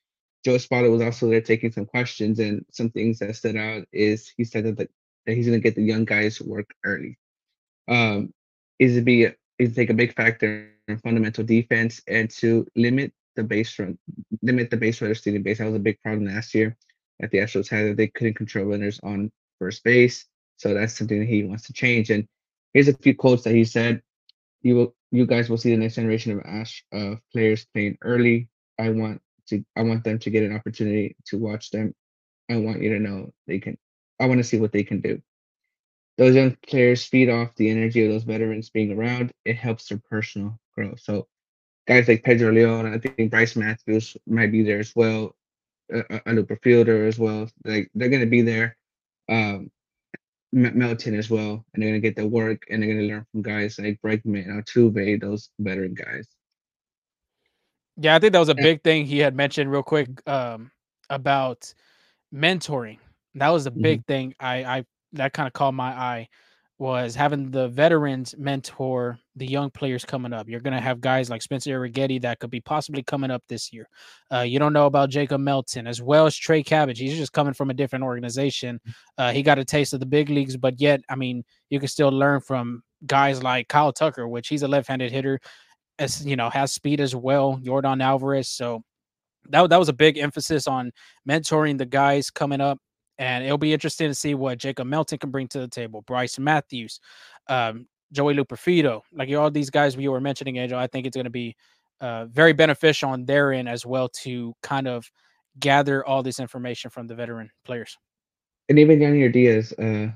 Joe 0.45 0.55
Espada 0.55 0.89
was 0.89 1.03
also 1.03 1.29
there 1.29 1.41
taking 1.41 1.73
some 1.73 1.87
questions 1.87 2.39
and 2.39 2.65
some 2.71 2.91
things 2.91 3.19
that 3.19 3.35
stood 3.35 3.57
out 3.57 3.85
is 3.93 4.33
he 4.37 4.45
said 4.45 4.65
that 4.65 4.77
the, 4.77 4.89
that 5.27 5.35
he's 5.35 5.47
going 5.47 5.59
to 5.59 5.63
get 5.63 5.75
the 5.75 5.83
young 5.83 6.05
guys 6.05 6.37
to 6.37 6.45
work 6.45 6.71
early. 6.85 7.19
Um, 7.89 8.33
is 8.79 8.95
to 8.95 9.01
be 9.01 9.25
is 9.59 9.71
to 9.71 9.75
take 9.75 9.91
a 9.91 9.95
big 9.95 10.15
factor 10.15 10.71
in 10.87 10.99
fundamental 10.99 11.43
defense 11.43 12.01
and 12.07 12.31
to 12.31 12.65
limit 12.77 13.13
the 13.35 13.43
base 13.43 13.77
run, 13.77 13.99
limit 14.41 14.71
the 14.71 14.77
base 14.77 15.03
runner 15.03 15.17
stealing 15.17 15.43
base. 15.43 15.59
That 15.59 15.67
was 15.67 15.75
a 15.75 15.81
big 15.81 16.01
problem 16.01 16.27
last 16.27 16.55
year 16.55 16.77
that 17.21 17.31
the 17.31 17.39
Astros 17.39 17.69
had 17.69 17.87
that 17.87 17.97
they 17.97 18.09
couldn't 18.09 18.35
control 18.35 18.67
runners 18.67 19.01
on 19.03 19.31
first 19.59 19.85
base. 19.85 20.27
So 20.57 20.75
that's 20.75 20.97
something 20.97 21.21
that 21.21 21.29
he 21.29 21.45
wants 21.45 21.67
to 21.67 21.73
change. 21.73 22.11
And 22.11 22.27
here's 22.75 22.89
a 22.89 22.97
few 22.97 23.15
quotes 23.15 23.45
that 23.45 23.55
he 23.55 23.65
said. 23.65 24.03
You 24.63 24.75
will, 24.75 24.97
you 25.13 25.27
guys 25.27 25.49
will 25.49 25.57
see 25.57 25.71
the 25.71 25.77
next 25.77 25.95
generation 25.95 26.33
of 26.33 26.45
Ash 26.45 26.85
uh, 26.93 27.15
players 27.33 27.67
playing 27.73 27.99
early. 28.03 28.49
I 28.79 28.91
want 28.91 29.21
to, 29.49 29.65
I 29.77 29.83
want 29.83 30.05
them 30.05 30.19
to 30.19 30.31
get 30.31 30.43
an 30.43 30.55
opportunity 30.55 31.17
to 31.27 31.39
watch 31.39 31.71
them. 31.71 31.95
I 32.51 32.57
want 32.57 32.83
you 32.83 32.91
to 32.95 32.99
know 32.99 33.33
they 33.47 33.59
can. 33.61 33.79
I 34.21 34.27
want 34.27 34.39
to 34.39 34.45
see 34.45 34.59
what 34.59 34.73
they 34.73 34.83
can 34.83 35.01
do. 35.01 35.23
Those 36.17 36.35
young 36.35 36.57
players 36.67 37.05
feed 37.05 37.31
off 37.31 37.55
the 37.55 37.71
energy 37.71 38.05
of 38.05 38.11
those 38.11 38.25
veterans 38.25 38.71
being 38.71 38.99
around. 38.99 39.31
It 39.45 39.57
helps 39.57 39.89
their 39.89 40.03
personal 40.11 40.59
growth. 40.75 40.99
So 41.01 41.29
guys 41.87 42.09
like 42.09 42.25
Pedro 42.25 42.53
Leon, 42.53 42.93
I 42.93 42.99
think 42.99 43.31
Bryce 43.31 43.55
Matthews 43.55 44.17
might 44.27 44.51
be 44.51 44.65
there 44.65 44.81
as 44.81 44.93
well. 44.97 45.37
Uh, 45.93 46.03
uh, 46.11 46.21
a 46.27 46.33
Loperfido 46.33 47.07
as 47.09 47.19
well. 47.19 47.49
Like 47.65 47.91
they're 47.95 48.09
gonna 48.09 48.27
be 48.27 48.43
there. 48.43 48.77
Um, 49.29 49.71
Melton 50.53 51.15
as 51.15 51.29
well, 51.29 51.65
and 51.73 51.83
they're 51.83 51.91
gonna 51.91 52.01
get 52.01 52.17
the 52.17 52.27
work, 52.27 52.63
and 52.71 52.83
they're 52.83 52.95
gonna 52.95 53.07
learn 53.07 53.27
from 53.33 53.43
guys 53.43 53.79
like 53.79 54.01
Bregman, 54.03 54.49
Altuve, 54.49 55.21
those 55.21 55.51
veteran 55.59 55.95
guys. 55.95 56.27
Yeah, 58.01 58.15
I 58.15 58.19
think 58.19 58.33
that 58.33 58.39
was 58.39 58.49
a 58.49 58.55
big 58.55 58.83
thing 58.85 59.07
he 59.07 59.19
had 59.19 59.35
mentioned 59.35 59.71
real 59.71 59.83
quick 59.83 60.09
um, 60.29 60.71
about 61.11 61.73
mentoring. 62.33 62.99
That 63.35 63.49
was 63.49 63.67
a 63.67 63.71
big 63.71 64.07
thing. 64.07 64.35
I, 64.39 64.65
I 64.65 64.85
that 65.15 65.33
kind 65.33 65.47
of 65.47 65.53
caught 65.53 65.75
my 65.75 65.91
eye 65.91 66.29
was 66.79 67.15
having 67.15 67.51
the 67.51 67.69
veterans 67.69 68.35
mentor 68.39 69.19
the 69.35 69.47
young 69.47 69.71
players 69.71 70.05
coming 70.05 70.33
up. 70.33 70.49
You're 70.49 70.61
gonna 70.61 70.81
have 70.81 71.01
guys 71.01 71.29
like 71.29 71.43
Spencer 71.43 71.79
Arrighetti 71.79 72.21
that 72.23 72.39
could 72.39 72.51
be 72.51 72.61
possibly 72.61 73.03
coming 73.03 73.31
up 73.31 73.43
this 73.49 73.73
year. 73.73 73.89
Uh, 74.33 74.41
you 74.41 74.59
don't 74.59 74.73
know 74.73 74.87
about 74.87 75.11
Jacob 75.11 75.41
Melton 75.41 75.87
as 75.87 76.01
well 76.01 76.27
as 76.27 76.37
Trey 76.37 76.63
Cabbage. 76.63 76.99
He's 76.99 77.17
just 77.17 77.33
coming 77.33 77.55
from 77.55 77.71
a 77.71 77.75
different 77.75 78.05
organization. 78.05 78.81
Uh, 79.17 79.33
he 79.33 79.43
got 79.43 79.59
a 79.59 79.65
taste 79.65 79.93
of 79.93 80.01
the 80.01 80.07
big 80.07 80.29
leagues, 80.31 80.57
but 80.57 80.81
yet, 80.81 81.01
I 81.09 81.17
mean, 81.17 81.45
you 81.71 81.81
can 81.81 81.89
still 81.89 82.11
learn 82.11 82.41
from 82.41 82.83
guys 83.07 83.43
like 83.43 83.69
Kyle 83.69 83.93
Tucker, 83.93 84.29
which 84.29 84.49
he's 84.49 84.63
a 84.63 84.69
left-handed 84.69 85.11
hitter 85.11 85.41
as 85.99 86.25
you 86.25 86.37
know 86.37 86.49
has 86.51 86.73
speed 86.73 87.01
as 87.01 87.15
well 87.15 87.59
yordan 87.63 88.03
alvarez 88.03 88.49
so 88.49 88.83
that, 89.51 89.69
that 89.71 89.79
was 89.79 89.89
a 89.89 89.95
big 89.95 90.19
emphasis 90.19 90.67
on 90.67 90.93
mentoring 91.29 91.79
the 91.79 91.87
guys 91.87 92.31
coming 92.31 92.61
up 92.61 92.79
and 93.19 93.45
it'll 93.45 93.59
be 93.59 93.73
interesting 93.73 94.09
to 94.09 94.15
see 94.15 94.35
what 94.35 94.59
jacob 94.59 94.87
melton 94.87 95.19
can 95.19 95.31
bring 95.31 95.49
to 95.49 95.61
the 95.61 95.69
table 95.69 96.03
bryce 96.03 96.39
matthews 96.39 97.01
um, 97.49 97.87
joey 98.13 98.35
loperfido 98.35 99.03
like 99.13 99.31
all 99.35 99.51
these 99.51 99.71
guys 99.71 99.97
we 99.97 100.09
were 100.09 100.21
mentioning 100.21 100.57
angel 100.57 100.79
i 100.79 100.87
think 100.87 101.07
it's 101.07 101.17
going 101.17 101.25
to 101.25 101.31
be 101.31 101.57
uh, 102.01 102.27
very 102.27 102.53
beneficial 102.53 103.11
on 103.11 103.25
their 103.25 103.53
end 103.53 103.69
as 103.69 103.85
well 103.85 104.09
to 104.09 104.55
kind 104.63 104.87
of 104.87 105.11
gather 105.59 106.07
all 106.07 106.23
this 106.23 106.39
information 106.41 106.91
from 106.91 107.07
the 107.07 107.15
veteran 107.15 107.51
players 107.65 107.99
And 108.69 108.79
even 108.79 108.99
Yainer 109.01 109.33
Diaz, 109.33 109.73
uh, 109.79 110.09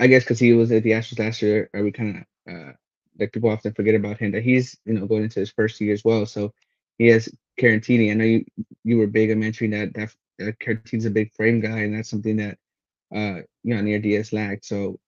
I 0.00 0.06
guess 0.06 0.24
because 0.24 0.38
he 0.38 0.52
was 0.52 0.70
at 0.70 0.82
the 0.82 0.92
Astros 0.92 1.18
last 1.18 1.42
year, 1.42 1.70
uh, 1.76 1.82
we 1.82 1.90
kind 1.90 2.24
of 2.46 2.54
uh, 2.54 2.72
like 3.18 3.32
people 3.32 3.50
often 3.50 3.72
forget 3.72 3.94
about 3.94 4.18
him 4.18 4.30
that 4.32 4.42
he's 4.44 4.76
you 4.84 4.94
know 4.94 5.06
going 5.06 5.24
into 5.24 5.40
his 5.40 5.50
first 5.50 5.80
year 5.80 5.92
as 5.92 6.04
well. 6.04 6.26
So 6.26 6.52
he 6.98 7.08
has 7.08 7.28
Caratini. 7.60 8.10
I 8.10 8.14
know 8.14 8.24
you 8.24 8.44
you 8.84 8.98
were 8.98 9.06
big 9.06 9.30
on 9.30 9.40
mentioning 9.40 9.72
that 9.72 9.94
that 9.94 10.14
uh, 10.40 11.06
a 11.06 11.10
big 11.10 11.32
frame 11.34 11.60
guy, 11.60 11.80
and 11.80 11.94
that's 11.94 12.10
something 12.10 12.36
that 12.36 12.58
uh 13.14 13.40
Yainer 13.66 14.02
Diaz 14.02 14.32
lacked. 14.32 14.64
So 14.64 14.98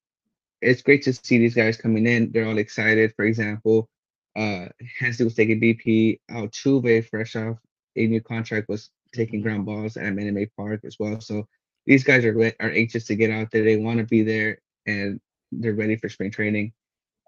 it's 0.62 0.82
great 0.82 1.02
to 1.04 1.12
see 1.12 1.38
these 1.38 1.54
guys 1.54 1.76
coming 1.76 2.06
in. 2.06 2.32
They're 2.32 2.46
all 2.46 2.58
excited. 2.58 3.12
For 3.16 3.24
example, 3.24 3.88
uh, 4.36 4.66
Hensley 4.98 5.24
was 5.24 5.34
taking 5.34 5.60
BP. 5.60 6.20
Altuve, 6.30 7.08
fresh 7.08 7.36
off 7.36 7.58
a 7.96 8.06
new 8.06 8.20
contract, 8.20 8.68
was 8.68 8.90
taking 9.12 9.40
ground 9.40 9.66
balls 9.66 9.96
at 9.96 10.14
Minute 10.14 10.34
Maid 10.34 10.50
Park 10.56 10.80
as 10.84 10.96
well. 10.98 11.20
So 11.20 11.46
these 11.86 12.04
guys 12.04 12.24
are 12.24 12.52
are 12.60 12.70
anxious 12.70 13.04
to 13.06 13.16
get 13.16 13.30
out 13.30 13.50
there. 13.50 13.64
They 13.64 13.76
want 13.76 13.98
to 13.98 14.04
be 14.04 14.22
there, 14.22 14.58
and 14.86 15.20
they're 15.52 15.74
ready 15.74 15.96
for 15.96 16.08
spring 16.08 16.30
training. 16.30 16.72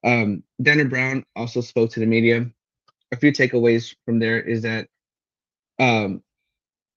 Um, 0.04 0.42
Brown 0.60 1.24
also 1.36 1.60
spoke 1.60 1.90
to 1.90 2.00
the 2.00 2.06
media. 2.06 2.46
A 3.12 3.16
few 3.16 3.32
takeaways 3.32 3.94
from 4.04 4.18
there 4.18 4.40
is 4.40 4.62
that 4.62 4.88
um, 5.78 6.22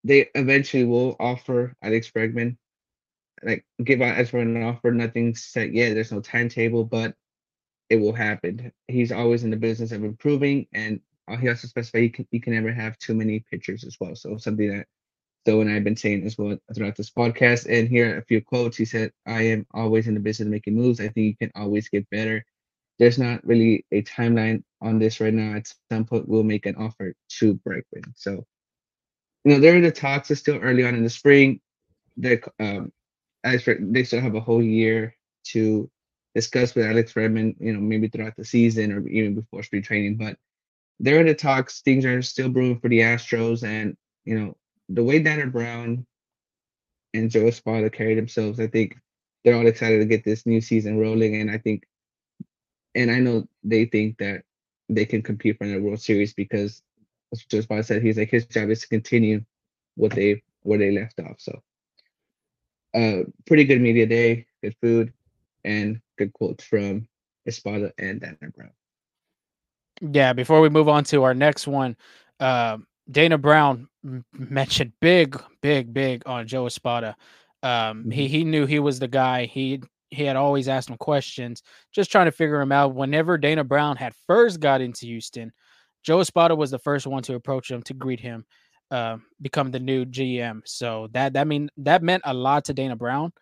they 0.05 0.29
eventually 0.35 0.83
will 0.85 1.15
offer 1.19 1.75
Alex 1.81 2.11
Bregman, 2.15 2.57
like 3.43 3.65
give 3.83 4.01
out 4.01 4.17
as 4.17 4.29
for 4.29 4.39
an 4.39 4.61
offer. 4.63 4.91
Nothing's 4.91 5.43
set 5.43 5.73
yet. 5.73 5.95
There's 5.95 6.11
no 6.11 6.21
timetable, 6.21 6.83
but 6.83 7.15
it 7.89 7.97
will 7.97 8.13
happen. 8.13 8.71
He's 8.87 9.11
always 9.11 9.43
in 9.43 9.49
the 9.49 9.57
business 9.57 9.91
of 9.91 10.03
improving, 10.03 10.67
and 10.73 11.01
uh, 11.27 11.37
he 11.37 11.49
also 11.49 11.67
specified 11.67 12.03
you 12.03 12.11
can, 12.11 12.27
can 12.41 12.53
never 12.53 12.71
have 12.71 12.97
too 12.99 13.15
many 13.15 13.43
pitchers 13.51 13.83
as 13.83 13.97
well. 13.99 14.15
So 14.15 14.37
something 14.37 14.69
that 14.69 14.85
Joe 15.45 15.61
and 15.61 15.69
I 15.69 15.73
have 15.73 15.83
been 15.83 15.95
saying 15.95 16.25
as 16.25 16.37
well 16.37 16.57
throughout 16.73 16.95
this 16.95 17.11
podcast. 17.11 17.67
And 17.69 17.87
here 17.87 18.15
are 18.15 18.17
a 18.19 18.25
few 18.25 18.41
quotes. 18.41 18.77
He 18.77 18.85
said, 18.85 19.11
I 19.27 19.43
am 19.43 19.65
always 19.73 20.07
in 20.07 20.15
the 20.15 20.19
business 20.19 20.47
of 20.47 20.51
making 20.51 20.75
moves. 20.75 20.99
I 20.99 21.09
think 21.09 21.17
you 21.17 21.37
can 21.37 21.51
always 21.55 21.89
get 21.89 22.09
better. 22.09 22.43
There's 22.97 23.19
not 23.19 23.45
really 23.45 23.85
a 23.91 24.01
timeline 24.03 24.63
on 24.81 24.99
this 24.99 25.19
right 25.19 25.33
now. 25.33 25.55
At 25.55 25.71
some 25.91 26.05
point, 26.05 26.27
we'll 26.27 26.43
make 26.43 26.65
an 26.65 26.75
offer 26.77 27.13
to 27.39 27.59
Bregman. 27.67 28.05
So, 28.15 28.45
you 29.45 29.53
know, 29.53 29.59
they're 29.59 29.75
in 29.75 29.83
the 29.83 29.91
talks. 29.91 30.31
It's 30.31 30.41
still 30.41 30.57
early 30.57 30.83
on 30.85 30.95
in 30.95 31.03
the 31.03 31.09
spring. 31.09 31.61
They 32.17 32.41
um, 32.59 32.91
they 33.43 34.03
still 34.03 34.21
have 34.21 34.35
a 34.35 34.41
whole 34.41 34.63
year 34.63 35.15
to 35.51 35.89
discuss 36.33 36.73
with 36.73 36.85
Alex 36.85 37.13
Bregman, 37.13 37.55
you 37.59 37.71
know, 37.71 37.79
maybe 37.79 38.07
throughout 38.07 38.35
the 38.35 38.43
season 38.43 38.91
or 38.91 39.07
even 39.07 39.35
before 39.35 39.61
spring 39.61 39.83
training. 39.83 40.17
But 40.17 40.37
they're 40.99 41.19
in 41.19 41.27
the 41.27 41.35
talks. 41.35 41.81
Things 41.81 42.05
are 42.05 42.21
still 42.23 42.49
brewing 42.49 42.79
for 42.79 42.89
the 42.89 43.01
Astros. 43.01 43.63
And, 43.63 43.95
you 44.25 44.39
know, 44.39 44.57
the 44.89 45.03
way 45.03 45.19
Daniel 45.19 45.49
Brown 45.49 46.07
and 47.13 47.29
Joe 47.29 47.47
Espada 47.47 47.89
carry 47.91 48.15
themselves, 48.15 48.59
I 48.59 48.67
think 48.67 48.97
they're 49.43 49.55
all 49.55 49.67
excited 49.67 49.99
to 49.99 50.05
get 50.05 50.23
this 50.25 50.47
new 50.47 50.59
season 50.59 50.99
rolling. 50.99 51.35
And 51.39 51.51
I 51.51 51.59
think, 51.59 51.83
and 52.95 53.11
I 53.11 53.19
know 53.19 53.47
they 53.63 53.85
think 53.85 54.17
that 54.17 54.41
they 54.89 55.05
can 55.05 55.21
compete 55.21 55.59
for 55.59 55.67
the 55.67 55.77
World 55.77 56.01
Series 56.01 56.33
because, 56.33 56.81
as 57.31 57.43
Joe 57.45 57.59
Espada 57.59 57.83
said, 57.83 58.01
he's 58.01 58.17
like 58.17 58.29
his 58.29 58.45
job 58.45 58.69
is 58.69 58.81
to 58.81 58.87
continue 58.87 59.43
what 59.95 60.11
they 60.11 60.43
where 60.63 60.79
they 60.79 60.91
left 60.91 61.19
off. 61.19 61.39
So, 61.39 61.61
uh, 62.93 63.23
pretty 63.45 63.65
good 63.65 63.81
media 63.81 64.05
day, 64.05 64.47
good 64.63 64.75
food, 64.81 65.13
and 65.63 66.01
good 66.17 66.33
quotes 66.33 66.63
from 66.63 67.07
Espada 67.45 67.93
and 67.97 68.19
Dana 68.19 68.37
Brown. 68.55 68.71
Yeah, 70.01 70.33
before 70.33 70.61
we 70.61 70.69
move 70.69 70.89
on 70.89 71.03
to 71.05 71.23
our 71.23 71.33
next 71.33 71.67
one, 71.67 71.95
uh, 72.39 72.77
Dana 73.09 73.37
Brown 73.37 73.87
mentioned 74.33 74.93
big, 74.99 75.41
big, 75.61 75.93
big 75.93 76.23
on 76.25 76.47
Joe 76.47 76.65
Espada. 76.65 77.15
Um, 77.63 77.71
mm-hmm. 77.71 78.11
He 78.11 78.27
he 78.27 78.43
knew 78.43 78.65
he 78.65 78.79
was 78.79 78.99
the 78.99 79.07
guy. 79.07 79.45
He 79.45 79.81
he 80.11 80.23
had 80.23 80.35
always 80.35 80.67
asked 80.67 80.89
him 80.89 80.97
questions, 80.97 81.63
just 81.91 82.11
trying 82.11 82.25
to 82.25 82.31
figure 82.31 82.61
him 82.61 82.71
out. 82.71 82.95
Whenever 82.95 83.37
Dana 83.37 83.63
Brown 83.63 83.97
had 83.97 84.13
first 84.27 84.59
got 84.59 84.81
into 84.81 85.05
Houston, 85.05 85.51
Joe 86.05 86.19
Espada 86.19 86.55
was 86.55 86.71
the 86.71 86.79
first 86.79 87.07
one 87.07 87.23
to 87.23 87.33
approach 87.33 87.69
him 87.69 87.81
to 87.83 87.93
greet 87.95 88.19
him, 88.19 88.45
uh, 88.91 89.17
become 89.41 89.71
the 89.71 89.79
new 89.79 90.05
GM. 90.05 90.61
So 90.65 91.09
that 91.13 91.33
that 91.33 91.47
mean 91.47 91.69
that 91.77 92.03
meant 92.03 92.23
a 92.25 92.33
lot 92.33 92.65
to 92.65 92.73
Dana 92.73 92.95
Brown, 92.95 93.33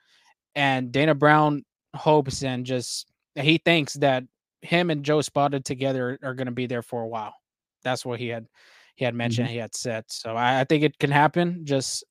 and 0.56 0.92
Dana 0.92 1.14
Brown 1.14 1.66
hopes 1.94 2.44
and 2.44 2.66
just 2.66 3.12
he 3.36 3.58
thinks 3.58 3.94
that 3.96 4.24
him 4.62 4.90
and 4.90 5.04
Joe 5.04 5.20
Espada 5.20 5.60
together 5.60 6.18
are 6.24 6.34
going 6.34 6.48
to 6.48 6.54
be 6.54 6.66
there 6.66 6.82
for 6.82 7.02
a 7.02 7.08
while. 7.08 7.36
That's 7.84 8.06
what 8.06 8.20
he 8.20 8.30
had 8.30 8.48
he 8.96 9.04
had 9.04 9.14
mentioned 9.14 9.48
mm-hmm. 9.48 9.54
he 9.54 9.60
had 9.60 9.76
said. 9.76 10.06
So 10.08 10.36
I, 10.36 10.62
I, 10.62 10.64
think 10.64 10.84
it 10.84 10.98
can 11.00 11.12
happen 11.12 11.66
just 11.66 12.04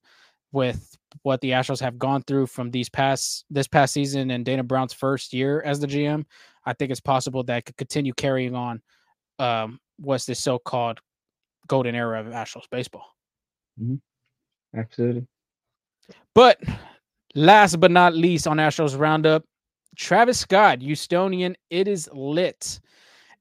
with 0.50 0.96
what 1.22 1.40
the 1.40 1.50
Astros 1.50 1.80
have 1.80 1.98
gone 1.98 2.22
through 2.22 2.48
from 2.48 2.70
these 2.70 2.90
past 2.90 3.46
this 3.48 3.68
past 3.68 3.94
season 3.94 4.30
and 4.30 4.44
Dana 4.44 4.64
Brown's 4.64 4.92
first 4.92 5.32
year 5.32 5.62
as 5.62 5.80
the 5.80 5.86
GM. 5.86 6.24
I 6.66 6.74
think 6.74 6.90
it's 6.90 7.00
possible 7.00 7.42
that 7.44 7.64
could 7.64 7.76
continue 7.76 8.12
carrying 8.12 8.54
on 8.54 8.82
um, 9.38 9.80
what's 9.98 10.26
this 10.26 10.40
so-called 10.40 11.00
golden 11.68 11.94
era 11.94 12.20
of 12.20 12.26
Astros 12.26 12.68
baseball. 12.70 13.06
Mm-hmm. 13.80 13.96
Absolutely. 14.78 15.26
But 16.34 16.60
last 17.34 17.80
but 17.80 17.90
not 17.90 18.14
least 18.14 18.46
on 18.46 18.56
Astros 18.56 18.98
Roundup, 18.98 19.44
Travis 19.96 20.40
Scott, 20.40 20.80
Houstonian, 20.80 21.54
it 21.70 21.88
is 21.88 22.08
lit, 22.12 22.80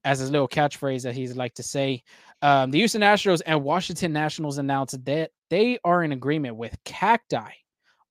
as 0.03 0.19
his 0.19 0.31
little 0.31 0.47
catchphrase 0.47 1.03
that 1.03 1.15
he's 1.15 1.35
like 1.35 1.53
to 1.55 1.63
say. 1.63 2.03
Um, 2.41 2.71
the 2.71 2.79
Houston 2.79 3.01
Astros 3.01 3.41
and 3.45 3.63
Washington 3.63 4.11
Nationals 4.11 4.57
announced 4.57 5.03
that 5.05 5.31
they 5.49 5.77
are 5.83 6.03
in 6.03 6.11
agreement 6.11 6.55
with 6.55 6.75
Cacti 6.85 7.51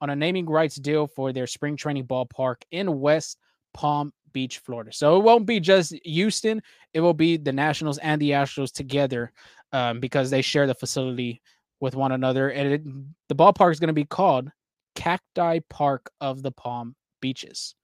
on 0.01 0.11
a 0.11 0.17
naming 0.17 0.47
rights 0.47 0.77
deal 0.77 1.07
for 1.07 1.33
their 1.33 1.47
spring 1.47 1.77
training 1.77 2.07
ballpark 2.07 2.57
in 2.71 3.01
West 3.01 3.39
Palm 3.75 4.13
Beach, 4.33 4.59
Florida. 4.59 4.93
So 4.93 5.17
it 5.17 5.25
won't 5.25 5.47
be 5.47 5.61
just 5.61 5.95
Houston; 6.05 6.63
it 6.95 7.01
will 7.01 7.15
be 7.15 7.37
the 7.37 7.53
Nationals 7.53 7.99
and 7.99 8.21
the 8.21 8.31
Astros 8.31 8.73
together 8.73 9.33
um, 9.73 10.01
because 10.01 10.31
they 10.31 10.43
share 10.43 10.67
the 10.67 10.75
facility 10.75 11.41
with 11.81 11.95
one 11.95 12.13
another. 12.13 12.51
And 12.51 12.73
it, 12.73 12.85
the 13.29 13.35
ballpark 13.35 13.73
is 13.73 13.81
going 13.81 13.89
to 13.89 13.95
be 13.95 14.05
called 14.05 14.51
Cacti 14.95 15.61
Park 15.69 16.11
of 16.21 16.43
the 16.43 16.53
Palm 16.53 16.95
Beaches. 17.21 17.75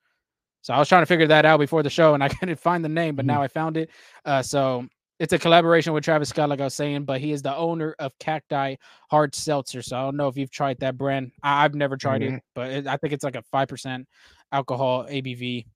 So 0.62 0.74
I 0.74 0.78
was 0.78 0.88
trying 0.88 1.02
to 1.02 1.06
figure 1.06 1.28
that 1.28 1.46
out 1.46 1.60
before 1.60 1.82
the 1.82 1.90
show, 1.90 2.14
and 2.14 2.22
I 2.22 2.28
couldn't 2.40 2.58
find 2.58 2.84
the 2.84 2.88
name, 2.88 3.14
but 3.14 3.24
mm-hmm. 3.24 3.34
now 3.34 3.42
I 3.42 3.48
found 3.48 3.76
it. 3.76 3.90
Uh, 4.24 4.42
so 4.42 4.86
it's 5.18 5.32
a 5.32 5.38
collaboration 5.38 5.92
with 5.92 6.04
Travis 6.04 6.28
Scott, 6.28 6.48
like 6.48 6.60
I 6.60 6.64
was 6.64 6.74
saying, 6.74 7.04
but 7.04 7.20
he 7.20 7.32
is 7.32 7.42
the 7.42 7.56
owner 7.56 7.94
of 7.98 8.12
Cacti 8.18 8.76
Hard 9.10 9.34
Seltzer. 9.34 9.80
So 9.80 9.96
I 9.96 10.02
don't 10.02 10.16
know 10.16 10.28
if 10.28 10.36
you've 10.36 10.50
tried 10.50 10.78
that 10.80 10.98
brand. 10.98 11.32
I, 11.42 11.62
have 11.62 11.74
never 11.74 11.96
tried 11.96 12.22
mm-hmm. 12.22 12.36
it, 12.36 12.42
but 12.54 12.70
it, 12.70 12.86
I 12.86 12.96
think 12.96 13.12
it's 13.12 13.24
like 13.24 13.36
a 13.36 13.42
five 13.50 13.68
percent 13.68 14.06
alcohol 14.52 15.04
ABV. 15.04 15.66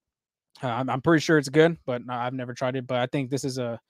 Uh, 0.63 0.69
I'm, 0.69 0.91
I'm, 0.91 1.01
pretty 1.01 1.23
sure 1.23 1.39
it's 1.39 1.49
good, 1.49 1.79
but 1.87 2.03
I've 2.09 2.35
never 2.35 2.55
tried 2.55 2.77
it. 2.77 2.87
But 2.87 2.99
I 2.99 3.07
think 3.07 3.31
this 3.31 3.45
is 3.45 3.59
a 3.59 3.81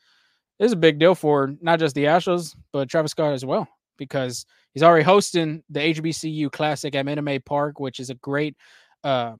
this 0.58 0.66
is 0.66 0.72
a 0.72 0.76
big 0.76 0.98
deal 0.98 1.14
for 1.14 1.54
not 1.60 1.78
just 1.78 1.94
the 1.94 2.04
Astros, 2.04 2.54
but 2.72 2.88
Travis 2.88 3.12
Scott 3.12 3.32
as 3.32 3.44
well, 3.44 3.66
because 3.96 4.46
he's 4.72 4.82
already 4.82 5.04
hosting 5.04 5.62
the 5.70 5.80
HBCU 5.80 6.50
Classic 6.52 6.94
at 6.94 7.04
Minute 7.04 7.22
Maid 7.22 7.44
Park, 7.44 7.80
which 7.80 7.98
is 7.98 8.10
a 8.10 8.14
great 8.14 8.56
uh, 9.02 9.34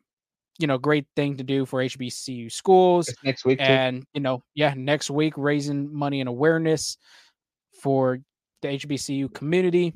you 0.61 0.67
know, 0.67 0.77
great 0.77 1.07
thing 1.17 1.39
to 1.39 1.43
do 1.43 1.65
for 1.65 1.81
HBCU 1.83 2.53
schools. 2.53 3.09
It's 3.09 3.25
next 3.25 3.45
week, 3.47 3.59
too. 3.59 3.65
and 3.65 4.05
you 4.13 4.21
know, 4.21 4.43
yeah, 4.55 4.75
next 4.77 5.11
week 5.11 5.33
raising 5.37 5.93
money 5.93 6.21
and 6.21 6.29
awareness 6.29 6.99
for 7.81 8.19
the 8.61 8.69
HBCU 8.69 9.33
community. 9.33 9.95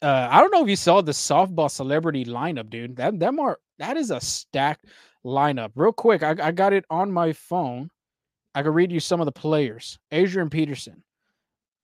Uh, 0.00 0.28
I 0.30 0.40
don't 0.40 0.52
know 0.52 0.62
if 0.62 0.68
you 0.68 0.76
saw 0.76 1.00
the 1.00 1.10
softball 1.10 1.68
celebrity 1.68 2.24
lineup, 2.24 2.70
dude. 2.70 2.96
That 2.96 3.18
that 3.18 3.36
are 3.38 3.58
that 3.78 3.96
is 3.96 4.10
a 4.10 4.20
stacked 4.20 4.86
lineup. 5.24 5.72
Real 5.74 5.92
quick, 5.92 6.22
I, 6.22 6.34
I 6.40 6.52
got 6.52 6.72
it 6.72 6.84
on 6.90 7.12
my 7.12 7.32
phone. 7.32 7.90
I 8.54 8.62
can 8.62 8.72
read 8.72 8.92
you 8.92 9.00
some 9.00 9.20
of 9.20 9.26
the 9.26 9.32
players: 9.32 9.98
Adrian 10.12 10.50
Peterson, 10.50 11.02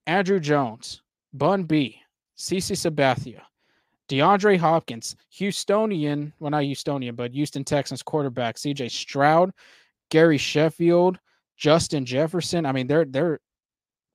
Andruw 0.06 0.40
Jones, 0.40 1.02
Bun 1.32 1.64
B, 1.64 2.00
CC 2.36 2.72
Sabathia, 2.72 3.42
DeAndre 4.08 4.58
Hopkins, 4.58 5.16
Houstonian, 5.32 6.32
well, 6.38 6.50
not 6.50 6.62
Houstonian, 6.62 7.16
but 7.16 7.32
Houston 7.32 7.64
Texans 7.64 8.02
quarterback 8.02 8.56
CJ 8.56 8.90
Stroud, 8.90 9.52
Gary 10.10 10.38
Sheffield, 10.38 11.18
Justin 11.56 12.04
Jefferson. 12.04 12.66
I 12.66 12.72
mean, 12.72 12.86
they're 12.86 13.04
they're 13.04 13.40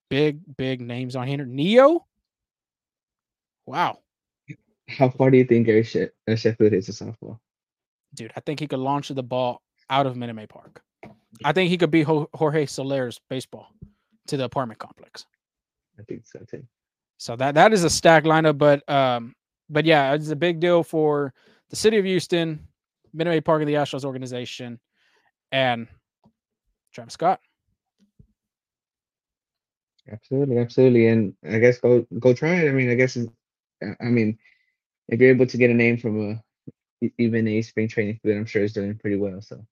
big, 0.09 0.39
big 0.57 0.81
names 0.81 1.15
on 1.15 1.27
here. 1.27 1.45
Ne-Yo. 1.45 2.05
Wow. 3.65 3.99
How 4.87 5.09
far 5.09 5.29
do 5.29 5.37
you 5.37 5.45
think 5.45 5.67
Gary 5.67 5.87
uh, 6.27 6.35
Sheffield 6.35 6.73
is 6.73 6.89
a 6.89 6.91
softball? 6.91 7.39
Dude, 8.13 8.31
I 8.35 8.39
think 8.39 8.59
he 8.59 8.67
could 8.67 8.79
launch 8.79 9.09
the 9.09 9.23
ball 9.23 9.61
out 9.89 10.05
of 10.05 10.15
Minute 10.15 10.35
Maid 10.35 10.49
Park. 10.49 10.81
I 11.43 11.53
think 11.53 11.69
he 11.69 11.77
could 11.77 11.91
be 11.91 12.03
Jorge 12.03 12.65
Soler's 12.65 13.19
baseball 13.29 13.67
to 14.27 14.37
the 14.37 14.45
apartment 14.45 14.79
complex. 14.79 15.25
I 15.99 16.03
think 16.03 16.25
so 16.25 16.39
too. 16.49 16.63
So 17.17 17.35
that 17.35 17.55
that 17.55 17.73
is 17.73 17.83
a 17.83 17.89
stacked 17.89 18.25
lineup, 18.25 18.57
but 18.57 18.87
um, 18.89 19.35
but 19.69 19.85
yeah, 19.85 20.13
it's 20.13 20.29
a 20.29 20.35
big 20.35 20.59
deal 20.59 20.83
for 20.83 21.33
the 21.69 21.75
city 21.75 21.97
of 21.97 22.05
Houston, 22.05 22.67
Minute 23.13 23.31
Maid 23.31 23.45
Park 23.45 23.61
of 23.61 23.67
the 23.67 23.73
Astros 23.73 24.05
organization, 24.05 24.79
and 25.51 25.87
Travis 26.93 27.13
Scott. 27.13 27.39
Absolutely, 30.11 30.57
absolutely, 30.57 31.07
and 31.07 31.33
I 31.47 31.59
guess 31.59 31.79
go 31.79 32.05
go 32.19 32.33
try 32.33 32.55
it. 32.55 32.69
I 32.69 32.71
mean, 32.71 32.89
I 32.89 32.95
guess 32.95 33.17
I 33.83 34.05
mean, 34.05 34.37
if 35.07 35.19
you're 35.19 35.29
able 35.29 35.45
to 35.45 35.57
get 35.57 35.69
a 35.69 35.73
name 35.73 35.97
from 35.97 36.31
a 36.31 36.43
even 37.17 37.47
a 37.47 37.61
spring 37.61 37.87
training 37.87 38.19
then 38.23 38.37
I'm 38.37 38.45
sure 38.45 38.63
it's 38.63 38.73
doing 38.73 38.95
pretty 38.97 39.15
well. 39.15 39.41
So 39.41 39.65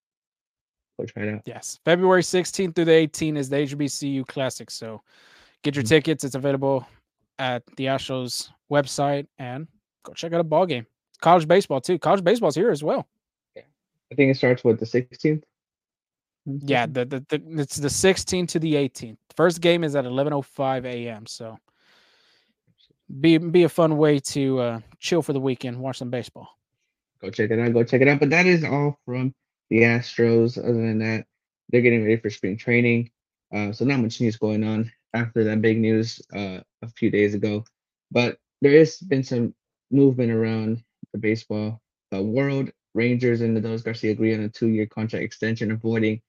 go 0.99 1.05
try 1.05 1.23
it 1.23 1.33
out. 1.33 1.41
Yes, 1.45 1.79
February 1.85 2.21
16th 2.21 2.75
through 2.75 2.85
the 2.85 2.91
18th 2.91 3.37
is 3.37 3.49
the 3.49 3.57
HBCU 3.57 4.25
Classic. 4.27 4.69
So 4.69 5.01
get 5.63 5.75
your 5.75 5.83
mm-hmm. 5.83 5.89
tickets. 5.89 6.23
It's 6.23 6.35
available 6.35 6.87
at 7.39 7.63
the 7.75 7.85
Astros 7.85 8.49
website 8.71 9.27
and 9.37 9.67
go 10.03 10.13
check 10.13 10.33
out 10.33 10.39
a 10.39 10.43
ball 10.43 10.65
game. 10.65 10.85
College 11.21 11.47
baseball 11.47 11.81
too. 11.81 11.99
College 11.99 12.23
baseball's 12.23 12.55
here 12.55 12.71
as 12.71 12.83
well. 12.83 13.07
Yeah. 13.55 13.63
I 14.11 14.15
think 14.15 14.31
it 14.31 14.37
starts 14.37 14.63
with 14.63 14.79
the 14.79 14.85
16th. 14.85 15.43
Yeah, 16.45 16.85
the, 16.85 17.03
the, 17.03 17.25
the 17.27 17.61
it's 17.61 17.75
the 17.75 17.89
16th 17.89 18.47
to 18.49 18.59
the 18.59 18.75
18th. 18.75 19.17
First 19.35 19.59
game 19.59 19.83
is 19.83 19.95
at 19.95 20.05
11:05 20.05 20.85
a.m. 20.85 21.25
So 21.25 21.57
be 23.19 23.37
be 23.37 23.63
a 23.63 23.69
fun 23.69 23.97
way 23.97 24.19
to 24.19 24.59
uh, 24.59 24.79
chill 24.99 25.21
for 25.21 25.33
the 25.33 25.41
weekend, 25.41 25.77
watch 25.77 25.97
some 25.97 26.09
baseball. 26.09 26.56
Go 27.21 27.30
check 27.30 27.51
it 27.51 27.60
out. 27.60 27.73
Go 27.73 27.84
check 27.84 28.01
it 28.01 28.08
out. 28.08 28.19
But 28.19 28.30
that 28.32 28.45
is 28.45 28.63
all 28.63 28.99
from 29.06 29.34
the 29.69 29.82
Astros. 29.82 30.58
Other 30.58 30.73
than 30.73 30.99
that, 30.99 31.25
they're 31.69 31.82
getting 31.82 32.03
ready 32.03 32.17
for 32.17 32.30
spring 32.30 32.58
training. 32.58 33.12
Uh, 33.53 33.71
so 33.71 33.86
not 33.86 33.99
much 33.99 34.19
news 34.21 34.38
going 34.38 34.63
on 34.63 34.91
after 35.13 35.43
that 35.45 35.62
big 35.62 35.80
news 35.80 36.21
uh, 36.36 36.60
a 36.82 36.88
few 36.95 37.10
days 37.10 37.34
ago. 37.34 37.63
But 38.12 38.38
there 38.62 38.77
has 38.77 38.97
been 38.97 39.23
some 39.23 39.53
movement 39.91 40.32
around 40.32 40.84
the 41.13 41.19
baseball 41.19 41.82
the 42.12 42.21
world. 42.21 42.71
Rangers 42.93 43.41
and 43.41 43.56
the 43.56 43.62
Adolis 43.62 43.84
Garcia 43.84 44.12
agree 44.12 44.34
on 44.34 44.41
a 44.41 44.49
two-year 44.49 44.88
contract 44.88 45.23
extension, 45.23 45.71
avoiding 45.71 46.21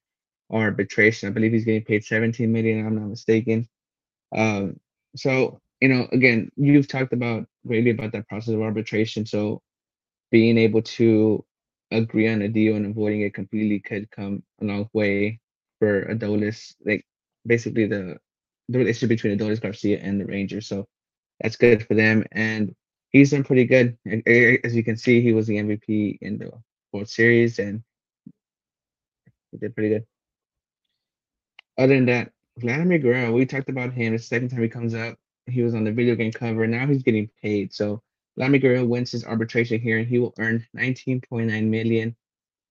arbitration. 0.50 1.28
I 1.28 1.32
believe 1.32 1.52
he's 1.52 1.64
getting 1.64 1.84
paid 1.84 2.04
17 2.04 2.50
million. 2.52 2.86
I'm 2.86 2.96
not 2.96 3.08
mistaken. 3.08 3.68
Um, 4.36 4.78
so 5.16 5.60
you 5.80 5.88
know, 5.88 6.08
again, 6.12 6.50
you've 6.56 6.88
talked 6.88 7.12
about 7.12 7.46
greatly 7.66 7.90
about 7.90 8.12
that 8.12 8.28
process 8.28 8.54
of 8.54 8.62
arbitration. 8.62 9.26
So 9.26 9.62
being 10.30 10.58
able 10.58 10.82
to 10.82 11.44
agree 11.90 12.28
on 12.28 12.42
a 12.42 12.48
deal 12.48 12.76
and 12.76 12.86
avoiding 12.86 13.22
it 13.22 13.34
completely 13.34 13.80
could 13.80 14.10
come 14.10 14.42
a 14.60 14.64
long 14.64 14.88
way 14.92 15.40
for 15.78 16.06
Adolis. 16.06 16.74
Like 16.84 17.04
basically 17.46 17.86
the 17.86 18.18
the 18.68 18.78
relationship 18.78 19.08
between 19.08 19.38
Adolis 19.38 19.60
Garcia 19.60 19.98
and 20.00 20.20
the 20.20 20.26
Rangers. 20.26 20.66
So 20.68 20.86
that's 21.40 21.56
good 21.56 21.86
for 21.86 21.94
them. 21.94 22.24
And 22.32 22.74
he's 23.10 23.30
done 23.30 23.44
pretty 23.44 23.64
good. 23.64 23.96
As 24.06 24.74
you 24.76 24.84
can 24.84 24.96
see, 24.96 25.22
he 25.22 25.32
was 25.32 25.46
the 25.46 25.56
MVP 25.56 26.18
in 26.20 26.38
the 26.38 26.50
World 26.92 27.08
Series 27.08 27.58
and 27.58 27.82
he 29.50 29.58
did 29.58 29.74
pretty 29.74 29.90
good. 29.90 30.06
Other 31.78 31.94
than 31.94 32.06
that, 32.06 32.32
Vladimir 32.58 32.98
Guerrero, 32.98 33.32
we 33.32 33.46
talked 33.46 33.68
about 33.68 33.92
him. 33.92 34.12
The 34.12 34.18
second 34.18 34.48
time 34.50 34.62
he 34.62 34.68
comes 34.68 34.94
up, 34.94 35.16
he 35.46 35.62
was 35.62 35.74
on 35.74 35.84
the 35.84 35.92
video 35.92 36.14
game 36.14 36.32
cover. 36.32 36.66
Now 36.66 36.86
he's 36.86 37.02
getting 37.02 37.30
paid. 37.40 37.72
So 37.72 38.02
Guerrero 38.38 38.84
wins 38.84 39.12
his 39.12 39.24
arbitration 39.24 39.80
hearing. 39.80 40.06
He 40.06 40.18
will 40.18 40.34
earn 40.38 40.66
19.9 40.76 41.68
million. 41.68 42.16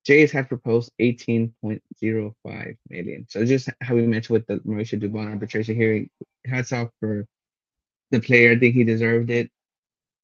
Jays 0.06 0.32
have 0.32 0.48
proposed 0.48 0.92
18.05 1.02 2.78
million. 2.90 3.26
So 3.30 3.46
just 3.46 3.70
how 3.82 3.96
we 3.96 4.08
mentioned 4.08 4.36
with 4.36 4.48
the 4.48 4.60
Mauricio 4.66 5.02
Dubon 5.02 5.30
arbitration 5.30 5.76
hearing, 5.76 6.10
hats 6.46 6.72
off 6.72 6.90
for 7.02 7.26
the 8.12 8.22
player. 8.22 8.52
I 8.52 8.60
think 8.60 8.76
he 8.76 8.86
deserved 8.86 9.30
it. 9.30 9.52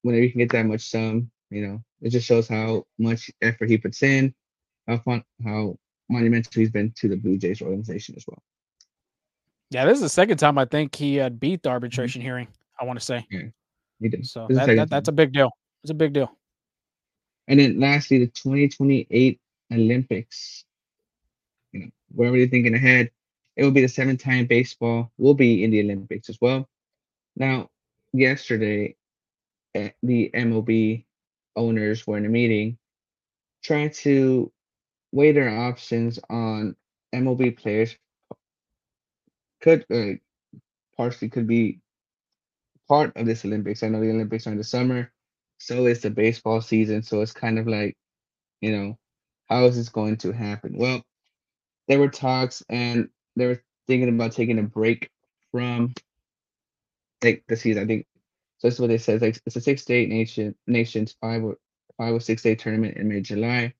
Whenever 0.02 0.22
you 0.22 0.30
can 0.30 0.38
get 0.38 0.52
that 0.52 0.66
much 0.66 0.88
sum, 0.88 1.30
you 1.50 1.66
know, 1.66 1.82
it 2.00 2.10
just 2.10 2.26
shows 2.26 2.48
how 2.48 2.84
much 2.98 3.30
effort 3.42 3.68
he 3.68 3.76
puts 3.76 4.02
in, 4.02 4.34
how 4.88 4.98
fun, 4.98 5.22
how 5.44 5.76
monumental 6.08 6.52
he's 6.54 6.70
been 6.70 6.92
to 6.96 7.08
the 7.08 7.16
Blue 7.16 7.36
Jays 7.36 7.60
organization 7.60 8.14
as 8.16 8.24
well. 8.26 8.42
Yeah, 9.70 9.84
this 9.84 9.96
is 9.96 10.02
the 10.02 10.08
second 10.08 10.38
time 10.38 10.56
I 10.56 10.64
think 10.64 10.94
he 10.94 11.16
had 11.16 11.40
beat 11.40 11.62
the 11.62 11.68
mm-hmm. 11.68 11.74
arbitration 11.74 12.20
mm-hmm. 12.20 12.26
hearing. 12.26 12.48
I 12.80 12.84
want 12.84 12.98
to 12.98 13.04
say. 13.04 13.26
Yeah, 13.30 13.48
did. 14.00 14.26
So 14.26 14.46
that, 14.50 14.66
that 14.66 14.90
that's 14.90 15.08
a 15.08 15.12
big 15.12 15.32
deal. 15.32 15.50
It's 15.82 15.90
a 15.90 15.94
big 15.94 16.12
deal. 16.12 16.30
And 17.48 17.60
then 17.60 17.78
lastly, 17.78 18.18
the 18.18 18.26
2028 18.26 19.40
Olympics. 19.72 20.64
You 21.72 21.80
know, 21.80 21.90
we're 22.12 22.28
already 22.28 22.48
thinking 22.48 22.74
ahead. 22.74 23.10
It 23.56 23.64
will 23.64 23.70
be 23.70 23.82
the 23.82 23.88
seventh 23.88 24.22
time 24.22 24.46
baseball 24.46 25.12
will 25.18 25.34
be 25.34 25.62
in 25.62 25.70
the 25.70 25.80
Olympics 25.80 26.28
as 26.28 26.38
well. 26.40 26.68
Now, 27.36 27.70
yesterday, 28.12 28.96
eh, 29.74 29.90
the 30.02 30.30
MLB 30.34 31.04
owners 31.56 32.06
were 32.06 32.18
in 32.18 32.26
a 32.26 32.28
meeting 32.28 32.78
trying 33.62 33.90
to 33.90 34.52
weigh 35.12 35.32
their 35.32 35.48
options 35.48 36.18
on 36.28 36.76
MLB 37.14 37.56
players 37.56 37.96
could 39.60 39.86
uh, 39.90 40.18
partially 40.96 41.28
could 41.28 41.46
be 41.46 41.80
part 42.88 43.16
of 43.16 43.26
this 43.26 43.44
Olympics. 43.44 43.82
I 43.82 43.88
know 43.88 44.00
the 44.00 44.10
Olympics 44.10 44.46
are 44.46 44.52
in 44.52 44.58
the 44.58 44.64
summer, 44.64 45.12
so 45.58 45.86
is 45.86 46.00
the 46.00 46.10
baseball 46.10 46.60
season. 46.60 47.02
So 47.02 47.20
it's 47.20 47.32
kind 47.32 47.58
of 47.58 47.66
like, 47.66 47.96
you 48.60 48.76
know, 48.76 48.98
how 49.48 49.66
is 49.66 49.76
this 49.76 49.88
going 49.88 50.16
to 50.18 50.32
happen? 50.32 50.76
Well, 50.76 51.02
there 51.88 51.98
were 51.98 52.08
talks 52.08 52.62
and 52.68 53.08
they 53.36 53.46
were 53.46 53.62
thinking 53.86 54.08
about 54.08 54.32
taking 54.32 54.58
a 54.58 54.62
break 54.62 55.10
from 55.52 55.92
like 57.22 57.44
the 57.48 57.56
season. 57.56 57.82
I 57.82 57.86
think 57.86 58.06
so. 58.58 58.68
That's 58.68 58.80
what 58.80 58.88
they 58.88 58.98
said. 58.98 59.22
Like 59.22 59.40
it's 59.46 59.56
a 59.56 59.60
six 59.60 59.84
day 59.84 60.06
nation 60.06 60.54
nations 60.66 61.14
five 61.20 61.42
or 61.44 61.58
five 61.98 62.14
or 62.14 62.20
six 62.20 62.42
day 62.42 62.54
tournament 62.54 62.96
in 62.96 63.08
mid 63.08 63.24
July. 63.24 63.74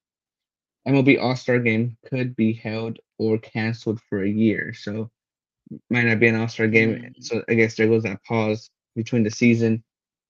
MLB 0.87 1.21
All 1.21 1.37
Star 1.37 1.59
Game 1.59 1.97
could 2.07 2.37
be 2.37 2.53
held 2.53 2.99
or 3.19 3.39
canceled 3.39 4.01
for 4.09 4.23
a 4.23 4.29
year. 4.29 4.75
So 4.75 5.11
might 5.89 6.05
not 6.05 6.21
be 6.21 6.29
an 6.29 6.37
All 6.37 6.49
Star 6.49 6.67
game. 6.67 6.97
Mm. 6.97 7.25
So 7.25 7.43
I 7.49 7.55
guess 7.55 7.75
there 7.77 7.89
goes 7.89 8.03
that 8.03 8.23
pause 8.25 8.71
between 8.95 9.23
the 9.23 9.31
season. 9.31 9.83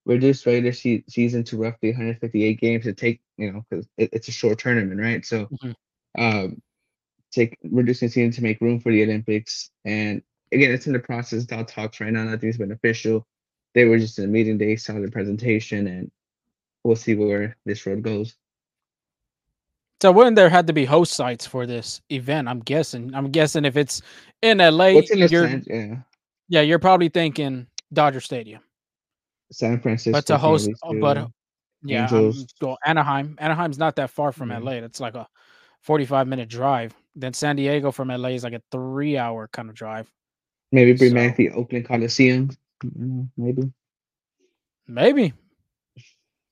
Reduce 0.07 0.45
regular 0.45 0.73
se- 0.73 1.05
season 1.09 1.45
to 1.45 1.57
roughly 1.57 1.91
158 1.91 2.61
games 2.61 2.85
to 2.85 2.93
take, 2.93 3.21
you 3.37 3.53
know, 3.53 3.65
because 3.69 3.87
it, 3.97 4.11
it's 4.13 4.29
a 4.29 4.33
short 4.33 4.59
tournament, 4.59 5.01
right? 5.01 5.25
So, 5.25 5.47
mm-hmm. 5.47 5.73
um, 6.23 6.63
take 7.33 7.57
reducing 7.63 8.09
season 8.09 8.31
to 8.33 8.43
make 8.43 8.61
room 8.61 8.81
for 8.81 8.93
the 8.93 9.03
Olympics. 9.03 9.71
And 9.85 10.23
again, 10.53 10.73
it's 10.73 10.87
in 10.87 10.93
the 10.93 10.99
process. 10.99 11.47
All 11.51 11.65
talks 11.65 12.01
right 12.01 12.13
now. 12.13 12.25
Nothing's 12.25 12.59
been 12.59 12.73
official. 12.73 13.27
They 13.75 13.85
were 13.87 13.99
just 13.99 14.19
in 14.19 14.25
a 14.25 14.29
meeting. 14.29 14.57
They 14.57 14.77
saw 14.77 14.95
the 14.95 15.11
presentation, 15.11 15.87
and 15.89 16.11
we'll 16.85 16.97
see 16.97 17.15
where 17.15 17.57
this 17.65 17.85
road 17.87 18.03
goes. 18.03 18.37
So 20.01 20.13
wouldn't 20.13 20.37
there 20.37 20.51
had 20.51 20.67
to 20.67 20.73
be 20.73 20.85
host 20.85 21.15
sites 21.15 21.47
for 21.47 21.67
this 21.67 22.01
event? 22.11 22.49
I'm 22.49 22.61
guessing. 22.61 23.15
I'm 23.15 23.31
guessing 23.31 23.65
if 23.65 23.77
it's 23.77 24.03
in 24.43 24.59
LA, 24.59 24.89
in 24.89 25.19
you're, 25.19 25.49
sense, 25.49 25.67
yeah. 25.69 25.97
Yeah, 26.49 26.61
you're 26.61 26.79
probably 26.79 27.09
thinking 27.09 27.67
Dodger 27.95 28.21
Stadium. 28.21 28.61
San 29.53 29.81
Francisco. 29.81 30.13
But 30.13 30.27
to 30.27 30.39
host, 30.39 30.71
but 31.01 31.29
yeah, 31.85 32.07
so 32.09 32.77
Anaheim. 32.85 33.37
Anaheim's 33.39 33.79
not 33.79 33.97
that 33.97 34.11
far 34.11 34.33
from 34.33 34.49
LA. 34.49 34.73
It's 34.73 35.01
like 35.01 35.15
a 35.15 35.29
45 35.83 36.27
minute 36.27 36.49
drive. 36.49 36.95
Then 37.15 37.33
San 37.33 37.57
Diego 37.57 37.93
from 37.93 38.09
LA 38.09 38.31
is 38.31 38.45
like 38.45 38.55
a 38.55 38.63
three 38.73 39.17
hour 39.17 39.49
kind 39.53 39.69
of 39.69 39.75
drive. 39.75 40.11
Maybe 40.73 40.95
bring 40.95 41.11
so, 41.11 41.17
back 41.17 41.37
the 41.37 41.51
Oakland 41.51 41.87
Coliseum. 41.87 42.51
Maybe. 43.37 43.71
Maybe. 44.89 45.33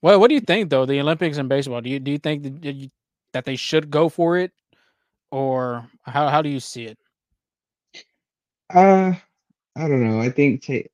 Well, 0.00 0.20
what 0.20 0.28
do 0.28 0.34
you 0.34 0.40
think 0.40 0.70
though? 0.70 0.86
The 0.86 1.00
Olympics 1.00 1.38
and 1.38 1.48
baseball. 1.48 1.80
Do 1.80 1.90
you 1.90 1.98
do 1.98 2.10
you 2.10 2.18
think 2.18 2.42
that 2.42 2.74
you 2.74 2.90
that 3.32 3.44
they 3.44 3.56
should 3.56 3.90
go 3.90 4.08
for 4.08 4.36
it, 4.38 4.52
or 5.30 5.88
how 6.02 6.28
how 6.28 6.42
do 6.42 6.48
you 6.48 6.60
see 6.60 6.84
it? 6.84 6.98
Uh, 8.72 9.14
I 9.76 9.88
don't 9.88 10.04
know. 10.04 10.20
I 10.20 10.30
think 10.30 10.62
take. 10.62 10.91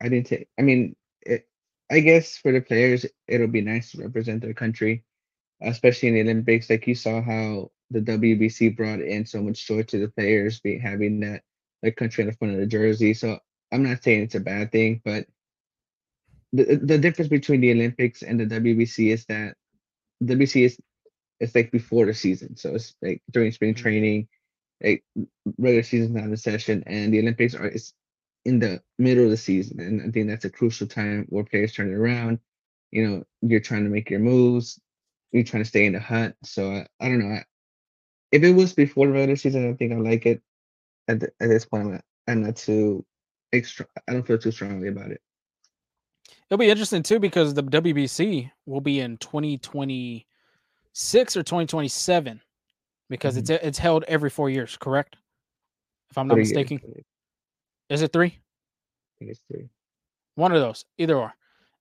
I 0.00 0.08
didn't 0.08 0.26
take. 0.26 0.48
I 0.58 0.62
mean, 0.62 0.96
it, 1.22 1.48
I 1.90 2.00
guess 2.00 2.36
for 2.36 2.52
the 2.52 2.60
players, 2.60 3.06
it'll 3.26 3.48
be 3.48 3.60
nice 3.60 3.92
to 3.92 4.02
represent 4.02 4.42
their 4.42 4.54
country, 4.54 5.04
especially 5.60 6.08
in 6.08 6.14
the 6.14 6.20
Olympics. 6.22 6.70
Like 6.70 6.86
you 6.86 6.94
saw 6.94 7.20
how 7.20 7.70
the 7.90 8.00
WBC 8.00 8.76
brought 8.76 9.00
in 9.00 9.26
so 9.26 9.42
much 9.42 9.66
joy 9.66 9.82
to 9.82 9.98
the 9.98 10.08
players, 10.08 10.60
be 10.60 10.78
having 10.78 11.20
that 11.20 11.42
like 11.82 11.96
country 11.96 12.22
on 12.24 12.30
the 12.30 12.36
front 12.36 12.54
of 12.54 12.60
the 12.60 12.66
jersey. 12.66 13.14
So 13.14 13.38
I'm 13.72 13.82
not 13.82 14.02
saying 14.02 14.22
it's 14.22 14.34
a 14.34 14.40
bad 14.40 14.72
thing, 14.72 15.00
but 15.04 15.26
the 16.52 16.76
the 16.76 16.98
difference 16.98 17.28
between 17.28 17.60
the 17.60 17.72
Olympics 17.72 18.22
and 18.22 18.38
the 18.38 18.46
WBC 18.46 19.12
is 19.12 19.24
that 19.26 19.56
WBC 20.22 20.66
is 20.66 20.78
it's 21.40 21.54
like 21.54 21.72
before 21.72 22.06
the 22.06 22.14
season. 22.14 22.56
So 22.56 22.74
it's 22.74 22.94
like 23.02 23.22
during 23.30 23.50
spring 23.52 23.74
mm-hmm. 23.74 23.82
training, 23.82 24.28
like 24.82 25.04
regular 25.58 25.82
season's 25.82 26.14
not 26.14 26.24
in 26.24 26.36
session, 26.36 26.84
and 26.86 27.12
the 27.12 27.18
Olympics 27.20 27.54
are 27.54 27.66
it's 27.66 27.94
in 28.44 28.58
the 28.58 28.82
middle 28.98 29.24
of 29.24 29.30
the 29.30 29.36
season. 29.36 29.80
And 29.80 30.02
I 30.02 30.10
think 30.10 30.28
that's 30.28 30.44
a 30.44 30.50
crucial 30.50 30.86
time 30.86 31.26
where 31.28 31.44
players 31.44 31.72
turn 31.72 31.90
it 31.90 31.96
around. 31.96 32.38
You 32.90 33.08
know, 33.08 33.24
you're 33.40 33.60
trying 33.60 33.84
to 33.84 33.90
make 33.90 34.10
your 34.10 34.20
moves, 34.20 34.78
you're 35.32 35.44
trying 35.44 35.62
to 35.62 35.68
stay 35.68 35.86
in 35.86 35.94
the 35.94 36.00
hunt. 36.00 36.34
So 36.44 36.72
I, 36.72 36.86
I 37.00 37.08
don't 37.08 37.20
know. 37.20 37.36
I, 37.36 37.44
if 38.32 38.42
it 38.42 38.52
was 38.52 38.72
before 38.72 39.06
the 39.06 39.12
regular 39.12 39.36
season, 39.36 39.70
I 39.70 39.74
think 39.74 39.92
I 39.92 39.96
like 39.96 40.26
it. 40.26 40.42
At, 41.08 41.20
the, 41.20 41.32
at 41.40 41.48
this 41.48 41.64
point, 41.64 41.84
I'm 41.84 41.92
not, 41.92 42.04
I'm 42.28 42.42
not 42.42 42.56
too 42.56 43.04
extra. 43.52 43.86
I 44.08 44.12
don't 44.12 44.26
feel 44.26 44.38
too 44.38 44.50
strongly 44.50 44.88
about 44.88 45.10
it. 45.10 45.20
It'll 46.48 46.58
be 46.58 46.70
interesting 46.70 47.02
too 47.02 47.18
because 47.18 47.54
the 47.54 47.62
WBC 47.62 48.50
will 48.66 48.82
be 48.82 49.00
in 49.00 49.16
2026 49.18 51.36
or 51.36 51.42
2027 51.42 52.40
because 53.08 53.34
mm-hmm. 53.34 53.40
it's 53.40 53.50
it's 53.64 53.78
held 53.78 54.04
every 54.06 54.30
four 54.30 54.50
years, 54.50 54.76
correct? 54.76 55.16
If 56.10 56.18
I'm 56.18 56.28
not 56.28 56.36
mistaken. 56.36 56.78
Is 57.92 58.00
it 58.00 58.12
three? 58.12 58.28
I 58.28 59.12
think 59.18 59.30
it's 59.30 59.42
three. 59.50 59.68
One 60.36 60.52
of 60.52 60.60
those, 60.60 60.84
either 60.96 61.16
or. 61.16 61.34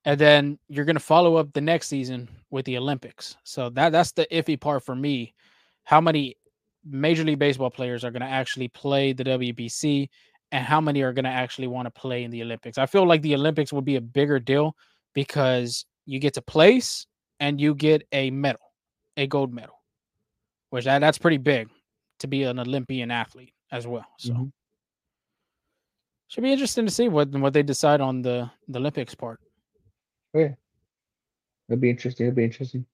And 0.03 0.19
then 0.19 0.59
you're 0.67 0.83
gonna 0.83 0.99
follow 0.99 1.37
up 1.37 1.53
the 1.53 1.61
next 1.61 1.87
season 1.87 2.27
with 2.49 2.65
the 2.65 2.77
Olympics. 2.77 3.37
So 3.43 3.69
that 3.69 3.91
that's 3.91 4.11
the 4.11 4.27
iffy 4.31 4.59
part 4.59 4.83
for 4.83 4.95
me. 4.95 5.33
How 5.83 6.01
many 6.01 6.35
Major 6.83 7.23
League 7.23 7.39
Baseball 7.39 7.69
players 7.69 8.03
are 8.03 8.11
gonna 8.11 8.25
actually 8.25 8.67
play 8.67 9.13
the 9.13 9.23
WBC 9.23 10.09
and 10.51 10.65
how 10.65 10.81
many 10.81 11.01
are 11.01 11.13
gonna 11.13 11.29
actually 11.29 11.67
want 11.67 11.85
to 11.85 11.91
play 11.91 12.23
in 12.23 12.31
the 12.31 12.41
Olympics? 12.41 12.77
I 12.77 12.87
feel 12.87 13.07
like 13.07 13.21
the 13.21 13.35
Olympics 13.35 13.71
would 13.71 13.85
be 13.85 13.95
a 13.95 14.01
bigger 14.01 14.39
deal 14.39 14.75
because 15.13 15.85
you 16.05 16.19
get 16.19 16.33
to 16.33 16.41
place 16.41 17.05
and 17.39 17.61
you 17.61 17.73
get 17.73 18.05
a 18.11 18.31
medal 18.31 18.59
a 19.17 19.27
gold 19.27 19.53
medal, 19.53 19.75
which 20.71 20.85
that, 20.85 20.99
that's 20.99 21.17
pretty 21.17 21.37
big 21.37 21.69
to 22.19 22.27
be 22.27 22.43
an 22.43 22.59
Olympian 22.59 23.11
athlete 23.11 23.53
as 23.71 23.87
well. 23.87 24.05
So 24.17 24.33
Mhm. 24.33 24.51
Should 26.31 26.43
be 26.43 26.51
interesting 26.51 26.85
to 26.85 26.91
see 26.91 27.09
what 27.09 27.29
what 27.31 27.51
they 27.53 27.61
decide 27.63 27.99
on 27.99 28.21
the 28.21 28.49
the 28.69 28.79
Olympics 28.79 29.13
part. 29.13 29.39
Oh 30.33 30.39
yeah. 30.39 30.53
It'll 31.67 31.79
be 31.79 31.89
interesting. 31.89 32.27
It'll 32.27 32.35
be 32.35 32.45
interesting. 32.45 32.85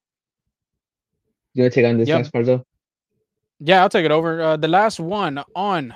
You 1.53 1.63
want 1.63 1.73
to 1.73 1.81
take 1.81 1.89
on 1.89 1.97
this 1.97 2.07
Yep. 2.09 2.17
last 2.17 2.33
part 2.33 2.45
though? 2.47 2.65
Yeah, 3.59 3.81
I'll 3.81 3.89
take 3.89 4.05
it 4.05 4.11
over. 4.11 4.41
Uh, 4.41 4.57
the 4.57 4.67
last 4.67 4.99
one 4.99 5.43
on 5.55 5.93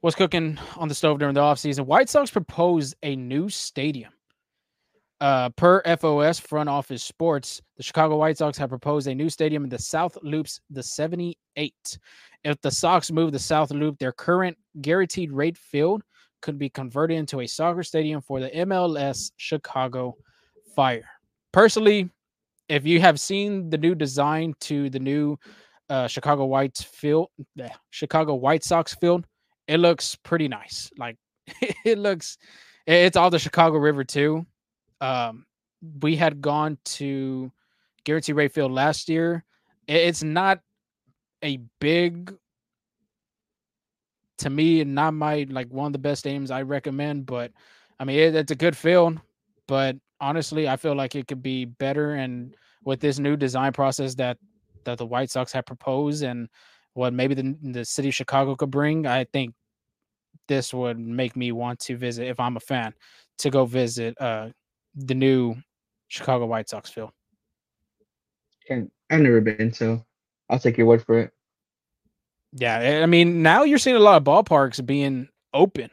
what's 0.00 0.16
cooking 0.16 0.58
on 0.76 0.88
the 0.88 0.94
stove 0.94 1.18
during 1.18 1.34
the 1.34 1.40
offseason. 1.40 1.84
White 1.86 2.08
Sox 2.08 2.30
proposed 2.30 2.94
a 3.02 3.14
new 3.16 3.48
stadium. 3.50 4.12
Uh, 5.20 5.50
per 5.50 5.82
FOS 5.98 6.38
Front 6.40 6.70
Office 6.70 7.02
Sports, 7.02 7.60
the 7.76 7.82
Chicago 7.82 8.16
White 8.16 8.38
Sox 8.38 8.56
have 8.56 8.70
proposed 8.70 9.06
a 9.06 9.14
new 9.14 9.28
stadium 9.28 9.64
in 9.64 9.68
the 9.70 9.78
South 9.78 10.16
Loops, 10.22 10.60
the 10.70 10.82
78. 10.82 11.98
If 12.42 12.58
the 12.62 12.70
Sox 12.70 13.10
move 13.10 13.32
the 13.32 13.38
South 13.38 13.70
Loop, 13.70 13.98
their 13.98 14.12
current 14.12 14.56
guaranteed 14.80 15.30
rate 15.30 15.58
field 15.58 16.02
could 16.40 16.58
be 16.58 16.68
converted 16.68 17.16
into 17.18 17.40
a 17.40 17.46
soccer 17.46 17.82
stadium 17.82 18.20
for 18.20 18.40
the 18.40 18.50
MLS 18.50 19.32
Chicago 19.36 20.16
Fire. 20.74 21.08
Personally, 21.52 22.10
if 22.68 22.86
you 22.86 23.00
have 23.00 23.18
seen 23.18 23.68
the 23.70 23.78
new 23.78 23.94
design 23.94 24.54
to 24.60 24.88
the 24.90 25.00
new 25.00 25.36
uh, 25.88 26.06
Chicago 26.06 26.44
White 26.44 26.78
field, 26.78 27.28
Chicago 27.90 28.34
White 28.34 28.62
Sox 28.62 28.94
field, 28.94 29.26
it 29.66 29.78
looks 29.78 30.14
pretty 30.16 30.48
nice. 30.48 30.90
Like 30.96 31.16
it 31.84 31.98
looks, 31.98 32.38
it's 32.86 33.16
all 33.16 33.30
the 33.30 33.38
Chicago 33.38 33.78
River 33.78 34.04
too. 34.04 34.46
Um, 35.00 35.46
we 36.00 36.14
had 36.16 36.40
gone 36.40 36.78
to 36.84 37.50
Guarantee 38.04 38.32
Rate 38.32 38.52
Field 38.52 38.72
last 38.72 39.08
year. 39.08 39.44
It's 39.88 40.22
not 40.22 40.60
a 41.42 41.58
big, 41.80 42.34
to 44.40 44.50
me, 44.50 44.82
not 44.84 45.14
my 45.14 45.46
like 45.50 45.68
one 45.68 45.86
of 45.86 45.92
the 45.92 45.98
best 45.98 46.24
stadiums 46.24 46.50
I 46.50 46.62
recommend, 46.62 47.26
but 47.26 47.52
I 47.98 48.04
mean 48.04 48.18
it, 48.18 48.34
it's 48.34 48.50
a 48.50 48.56
good 48.56 48.76
field. 48.76 49.20
But 49.68 49.96
honestly, 50.20 50.68
I 50.68 50.76
feel 50.76 50.94
like 50.94 51.14
it 51.14 51.28
could 51.28 51.42
be 51.42 51.66
better. 51.66 52.14
And 52.14 52.56
with 52.84 53.00
this 53.00 53.18
new 53.18 53.36
design 53.36 53.72
process 53.72 54.14
that 54.16 54.38
that 54.84 54.98
the 54.98 55.06
White 55.06 55.30
Sox 55.30 55.52
have 55.52 55.66
proposed, 55.66 56.22
and 56.22 56.48
what 56.94 57.12
maybe 57.12 57.34
the 57.34 57.56
the 57.62 57.84
city 57.84 58.08
of 58.08 58.14
Chicago 58.14 58.56
could 58.56 58.70
bring, 58.70 59.06
I 59.06 59.24
think 59.24 59.54
this 60.48 60.72
would 60.72 60.98
make 60.98 61.36
me 61.36 61.52
want 61.52 61.78
to 61.80 61.96
visit 61.96 62.26
if 62.26 62.40
I'm 62.40 62.56
a 62.56 62.60
fan 62.60 62.94
to 63.38 63.50
go 63.50 63.64
visit 63.66 64.20
uh 64.20 64.48
the 64.94 65.14
new 65.14 65.54
Chicago 66.08 66.46
White 66.46 66.68
Sox 66.68 66.90
field. 66.90 67.10
Can't, 68.66 68.90
I've 69.10 69.20
never 69.20 69.40
been, 69.40 69.72
so 69.72 70.04
I'll 70.48 70.58
take 70.58 70.76
your 70.76 70.86
word 70.86 71.04
for 71.04 71.18
it. 71.18 71.32
Yeah, 72.52 73.02
I- 73.02 73.06
mean 73.06 73.42
now 73.42 73.62
you're 73.62 73.78
seeing 73.78 73.96
a 73.96 74.00
lot 74.00 74.16
of 74.16 74.24
ballparks 74.24 74.84
being 74.84 75.28
open 75.54 75.90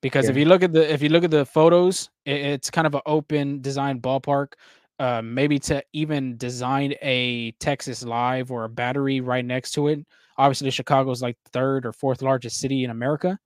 because 0.00 0.26
if 0.32 0.36
you 0.36 0.44
look 0.46 0.62
at 0.62 0.72
the 0.72 0.90
if 0.92 1.02
you 1.02 1.08
look 1.10 1.24
at 1.24 1.30
the 1.30 1.44
photos, 1.44 2.10
i- 2.26 2.30
it's 2.30 2.70
kind 2.70 2.86
of 2.86 2.94
an 2.94 3.02
open 3.06 3.60
design 3.60 4.00
ballpark. 4.00 4.54
Uh, 5.00 5.20
maybe 5.22 5.58
to 5.58 5.82
even 5.92 6.36
design 6.36 6.94
a 7.02 7.50
Texas 7.58 8.04
Live 8.04 8.52
or 8.52 8.64
a 8.64 8.68
Battery 8.68 9.20
right 9.20 9.44
next 9.44 9.72
to 9.72 9.88
it. 9.88 9.98
Obviously, 10.38 10.70
Chicago's 10.70 11.20
like 11.20 11.36
third 11.52 11.84
or 11.84 11.92
fourth 11.92 12.22
largest 12.22 12.58
city 12.60 12.84
in 12.84 12.90
America. 12.90 13.36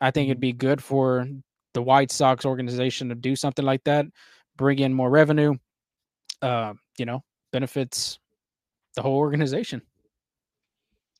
I 0.00 0.10
think 0.10 0.28
it'd 0.28 0.40
be 0.40 0.52
good 0.54 0.82
for 0.82 1.28
the 1.74 1.82
White 1.82 2.10
Sox 2.10 2.46
organization 2.46 3.10
to 3.10 3.14
do 3.14 3.36
something 3.36 3.64
like 3.66 3.84
that, 3.84 4.06
bring 4.56 4.78
in 4.78 4.94
more 4.94 5.10
revenue. 5.10 5.56
Uh, 6.42 6.72
you 6.98 7.04
know, 7.04 7.22
benefits 7.52 8.18
the 8.96 9.02
whole 9.02 9.16
organization. 9.18 9.82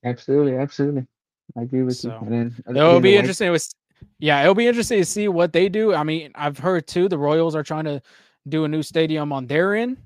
Absolutely, 0.04 0.56
absolutely. 0.56 1.06
I 1.56 1.62
agree 1.62 1.82
with 1.82 1.96
So, 1.96 2.10
you. 2.10 2.16
And 2.26 2.32
then 2.32 2.76
It'll 2.76 3.00
be 3.00 3.16
interesting. 3.16 3.50
With, 3.50 3.68
yeah, 4.18 4.42
it'll 4.42 4.54
be 4.54 4.66
interesting 4.66 4.98
to 4.98 5.04
see 5.04 5.28
what 5.28 5.52
they 5.52 5.68
do. 5.68 5.94
I 5.94 6.02
mean, 6.02 6.30
I've 6.34 6.58
heard 6.58 6.86
too 6.86 7.08
the 7.08 7.18
Royals 7.18 7.54
are 7.54 7.62
trying 7.62 7.84
to 7.84 8.00
do 8.48 8.64
a 8.64 8.68
new 8.68 8.82
stadium 8.82 9.32
on 9.32 9.46
their 9.46 9.74
end 9.74 9.98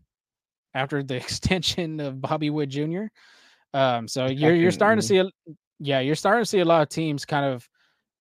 after 0.74 1.02
the 1.02 1.16
extension 1.24 2.00
of 2.00 2.20
Bobby 2.20 2.50
Witt 2.50 2.70
Jr. 2.70 3.04
Um, 3.74 4.06
so 4.06 4.26
you're 4.26 4.54
you're 4.54 4.70
starting 4.70 5.00
to 5.00 5.06
see, 5.06 5.18
a, 5.18 5.28
yeah, 5.78 6.00
you're 6.00 6.14
starting 6.14 6.42
to 6.42 6.48
see 6.48 6.60
a 6.60 6.64
lot 6.64 6.82
of 6.82 6.88
teams 6.88 7.24
kind 7.24 7.46
of 7.46 7.66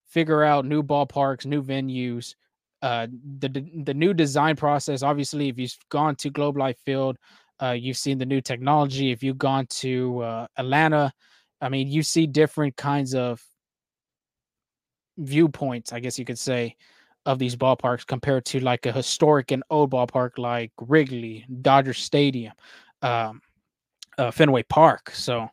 figure 0.07 0.43
out 0.43 0.65
new 0.65 0.83
ballparks, 0.83 1.45
new 1.45 1.61
venues. 1.61 2.35
Uh, 2.81 3.07
the 3.39 3.47
the 3.47 3.83
the 3.83 3.93
new 3.93 4.13
design 4.13 4.55
process. 4.55 5.03
Obviously, 5.03 5.49
if 5.49 5.59
you've 5.59 5.77
gone 5.89 6.15
to 6.15 6.29
Globe 6.29 6.57
Life 6.57 6.79
Field, 6.83 7.17
uh, 7.61 7.71
you've 7.71 7.97
seen 7.97 8.17
the 8.17 8.25
new 8.25 8.41
technology. 8.41 9.11
If 9.11 9.21
you've 9.21 9.37
gone 9.37 9.67
to 9.67 10.21
uh, 10.21 10.47
Atlanta, 10.57 11.13
I 11.61 11.69
mean, 11.69 11.87
you 11.87 12.03
see 12.03 12.27
different 12.27 12.75
kinds 12.75 13.13
of 13.13 13.41
viewpoints, 15.17 15.93
I 15.93 15.99
guess 15.99 16.17
you 16.17 16.25
could 16.25 16.39
say, 16.39 16.75
of 17.25 17.37
these 17.37 17.55
ballparks 17.55 18.05
compared 18.05 18.45
to 18.45 18.59
like 18.59 18.85
a 18.85 18.91
historic 18.91 19.51
and 19.51 19.63
old 19.69 19.91
ballpark 19.91 20.37
like 20.37 20.71
Wrigley, 20.79 21.45
Dodger 21.61 21.93
Stadium, 21.93 22.53
um, 23.01 23.41
uh, 24.17 24.31
Fenway 24.31 24.63
Park. 24.63 25.11
So 25.11 25.47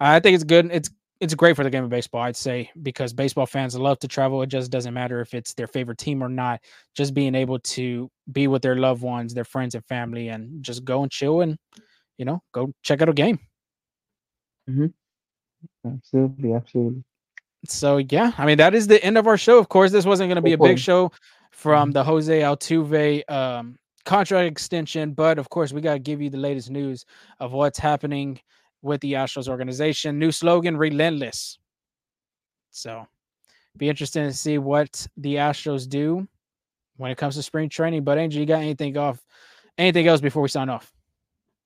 I 0.00 0.20
think 0.20 0.34
it's 0.34 0.44
good. 0.44 0.70
It's 0.72 0.90
it's 1.20 1.34
great 1.34 1.56
for 1.56 1.64
the 1.64 1.70
game 1.70 1.82
of 1.82 1.90
baseball, 1.90 2.22
I'd 2.22 2.36
say, 2.36 2.70
because 2.82 3.12
baseball 3.12 3.46
fans 3.46 3.76
love 3.76 3.98
to 4.00 4.08
travel. 4.08 4.40
It 4.42 4.46
just 4.46 4.70
doesn't 4.70 4.94
matter 4.94 5.20
if 5.20 5.34
it's 5.34 5.52
their 5.54 5.66
favorite 5.66 5.98
team 5.98 6.22
or 6.22 6.28
not. 6.28 6.60
Just 6.94 7.12
being 7.12 7.34
able 7.34 7.58
to 7.58 8.08
be 8.30 8.46
with 8.46 8.62
their 8.62 8.76
loved 8.76 9.02
ones, 9.02 9.34
their 9.34 9.44
friends 9.44 9.74
and 9.74 9.84
family, 9.86 10.28
and 10.28 10.62
just 10.62 10.84
go 10.84 11.02
and 11.02 11.10
chill 11.10 11.40
and 11.40 11.58
you 12.18 12.24
know 12.24 12.42
go 12.52 12.72
check 12.82 13.02
out 13.02 13.08
a 13.08 13.12
game. 13.12 13.38
Absolutely, 15.86 16.52
absolutely. 16.52 17.04
So 17.66 17.98
yeah, 17.98 18.32
I 18.38 18.46
mean 18.46 18.58
that 18.58 18.74
is 18.74 18.86
the 18.86 19.02
end 19.02 19.18
of 19.18 19.26
our 19.26 19.36
show. 19.36 19.58
Of 19.58 19.68
course, 19.68 19.90
this 19.90 20.04
wasn't 20.04 20.28
going 20.28 20.36
to 20.36 20.42
be 20.42 20.52
a 20.52 20.58
big 20.58 20.78
show 20.78 21.10
from 21.50 21.90
the 21.90 22.04
Jose 22.04 22.40
Altuve 22.40 23.28
um, 23.30 23.76
contract 24.04 24.50
extension, 24.50 25.12
but 25.12 25.38
of 25.38 25.50
course 25.50 25.72
we 25.72 25.80
got 25.80 25.94
to 25.94 25.98
give 25.98 26.22
you 26.22 26.30
the 26.30 26.38
latest 26.38 26.70
news 26.70 27.04
of 27.40 27.52
what's 27.52 27.78
happening 27.78 28.40
with 28.82 29.00
the 29.00 29.14
Astros 29.14 29.48
organization. 29.48 30.18
New 30.18 30.30
slogan: 30.30 30.76
relentless. 30.76 31.58
So, 32.70 33.06
be 33.76 33.88
interesting 33.88 34.24
to 34.24 34.32
see 34.32 34.58
what 34.58 35.06
the 35.16 35.36
Astros 35.36 35.88
do 35.88 36.28
when 36.96 37.10
it 37.10 37.18
comes 37.18 37.34
to 37.36 37.42
spring 37.42 37.68
training. 37.68 38.04
But 38.04 38.18
Angel, 38.18 38.40
you 38.40 38.46
got 38.46 38.60
anything 38.60 38.96
off? 38.96 39.24
Anything 39.78 40.06
else 40.06 40.20
before 40.20 40.42
we 40.42 40.48
sign 40.48 40.68
off? 40.68 40.92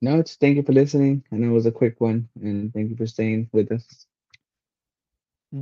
No, 0.03 0.19
it's 0.19 0.35
thank 0.35 0.57
you 0.57 0.65
for 0.65 0.73
listening. 0.73 1.23
I 1.31 1.37
know 1.37 1.51
it 1.51 1.53
was 1.53 1.67
a 1.67 1.71
quick 1.71 2.01
one, 2.01 2.29
and 2.43 2.75
thank 2.75 2.91
you 2.91 2.97
for 2.97 3.07
staying 3.07 3.49
with 3.53 3.71
us. 3.71 4.07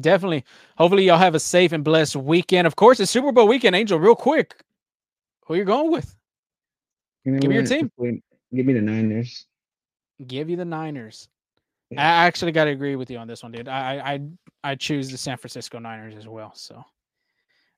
Definitely. 0.01 0.47
Hopefully, 0.79 1.05
y'all 1.05 1.19
have 1.19 1.35
a 1.35 1.41
safe 1.41 1.73
and 1.73 1.85
blessed 1.85 2.17
weekend. 2.17 2.67
Of 2.67 2.75
course, 2.75 3.01
it's 3.01 3.11
Super 3.11 3.33
Bowl 3.33 3.47
weekend. 3.47 3.77
Angel, 3.77 4.01
real 4.01 4.17
quick, 4.17 4.65
who 5.45 5.57
you 5.57 5.65
going 5.65 5.93
with? 5.93 6.17
You 7.25 7.33
know 7.33 7.39
Give 7.39 7.51
me 7.51 7.57
your 7.57 7.67
team. 7.67 7.91
Give 8.55 8.65
me 8.65 8.73
the 8.73 8.81
Niners. 8.81 9.45
Give 10.27 10.49
you 10.49 10.57
the 10.57 10.65
Niners. 10.65 11.29
I 11.93 12.03
actually 12.27 12.53
got 12.53 12.65
to 12.65 12.71
agree 12.71 12.97
with 12.97 13.11
you 13.11 13.19
on 13.19 13.29
this 13.29 13.43
one, 13.43 13.53
dude. 13.53 13.69
I 13.69 13.97
I 13.97 14.13
I 14.13 14.21
I 14.65 14.75
choose 14.75 15.11
the 15.11 15.19
San 15.19 15.37
Francisco 15.37 15.79
Niners 15.79 16.17
as 16.17 16.27
well. 16.27 16.53
So 16.55 16.83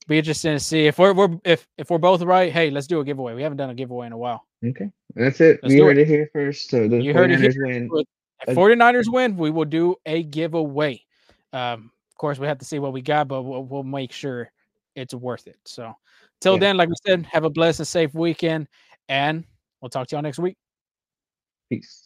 be 0.07 0.19
interesting 0.19 0.53
to 0.53 0.61
see 0.61 0.87
if 0.87 0.99
we're, 0.99 1.13
we're 1.13 1.31
if 1.45 1.67
if 1.77 1.91
we're 1.91 1.99
both 1.99 2.23
right. 2.23 2.53
Hey, 2.53 2.71
let's 2.71 2.87
do 2.87 3.01
a 3.01 3.05
giveaway. 3.05 3.35
We 3.35 3.43
haven't 3.43 3.59
done 3.59 3.71
a 3.71 3.75
giveaway 3.75 4.07
in 4.07 4.13
a 4.13 4.19
while. 4.19 4.47
Okay, 4.65 4.91
that's 5.15 5.41
it. 5.41 5.61
Let's 5.63 5.73
we 5.73 5.81
do 5.81 5.87
heard 5.87 5.99
it. 5.99 6.07
here 6.07 6.31
first. 6.33 6.71
So 6.71 6.87
the 6.89 7.03
You 7.03 7.15
heard 7.15 7.31
it 7.31 7.41
49ers 7.41 7.57
win. 7.59 8.05
If 8.43 8.49
Uh, 8.49 8.61
49ers 8.61 9.13
win, 9.13 9.37
we 9.37 9.51
will 9.51 9.65
do 9.65 9.97
a 10.07 10.23
giveaway. 10.23 11.05
Um, 11.53 11.91
of 12.11 12.17
course, 12.17 12.39
we 12.39 12.47
have 12.47 12.59
to 12.59 12.65
see 12.65 12.79
what 12.79 12.93
we 12.93 13.03
got, 13.03 13.29
but 13.29 13.43
we'll, 13.43 13.65
we'll 13.65 13.83
make 13.83 14.13
sure 14.13 14.51
it's 14.95 15.15
worth 15.15 15.47
it. 15.47 15.59
So 15.65 15.95
till 16.41 16.55
Yeah. 16.55 16.61
then, 16.61 16.77
like 16.77 16.89
we 16.89 16.95
said, 17.07 17.27
have 17.27 17.45
a 17.45 17.51
blessed 17.51 17.81
and 17.81 17.89
safe 17.89 18.15
weekend, 18.15 18.69
and 19.09 19.45
we'll 19.81 19.91
talk 19.91 20.09
to 20.09 20.17
y'all 20.17 20.23
next 20.23 20.39
week. 20.39 20.57
Peace. 21.71 22.01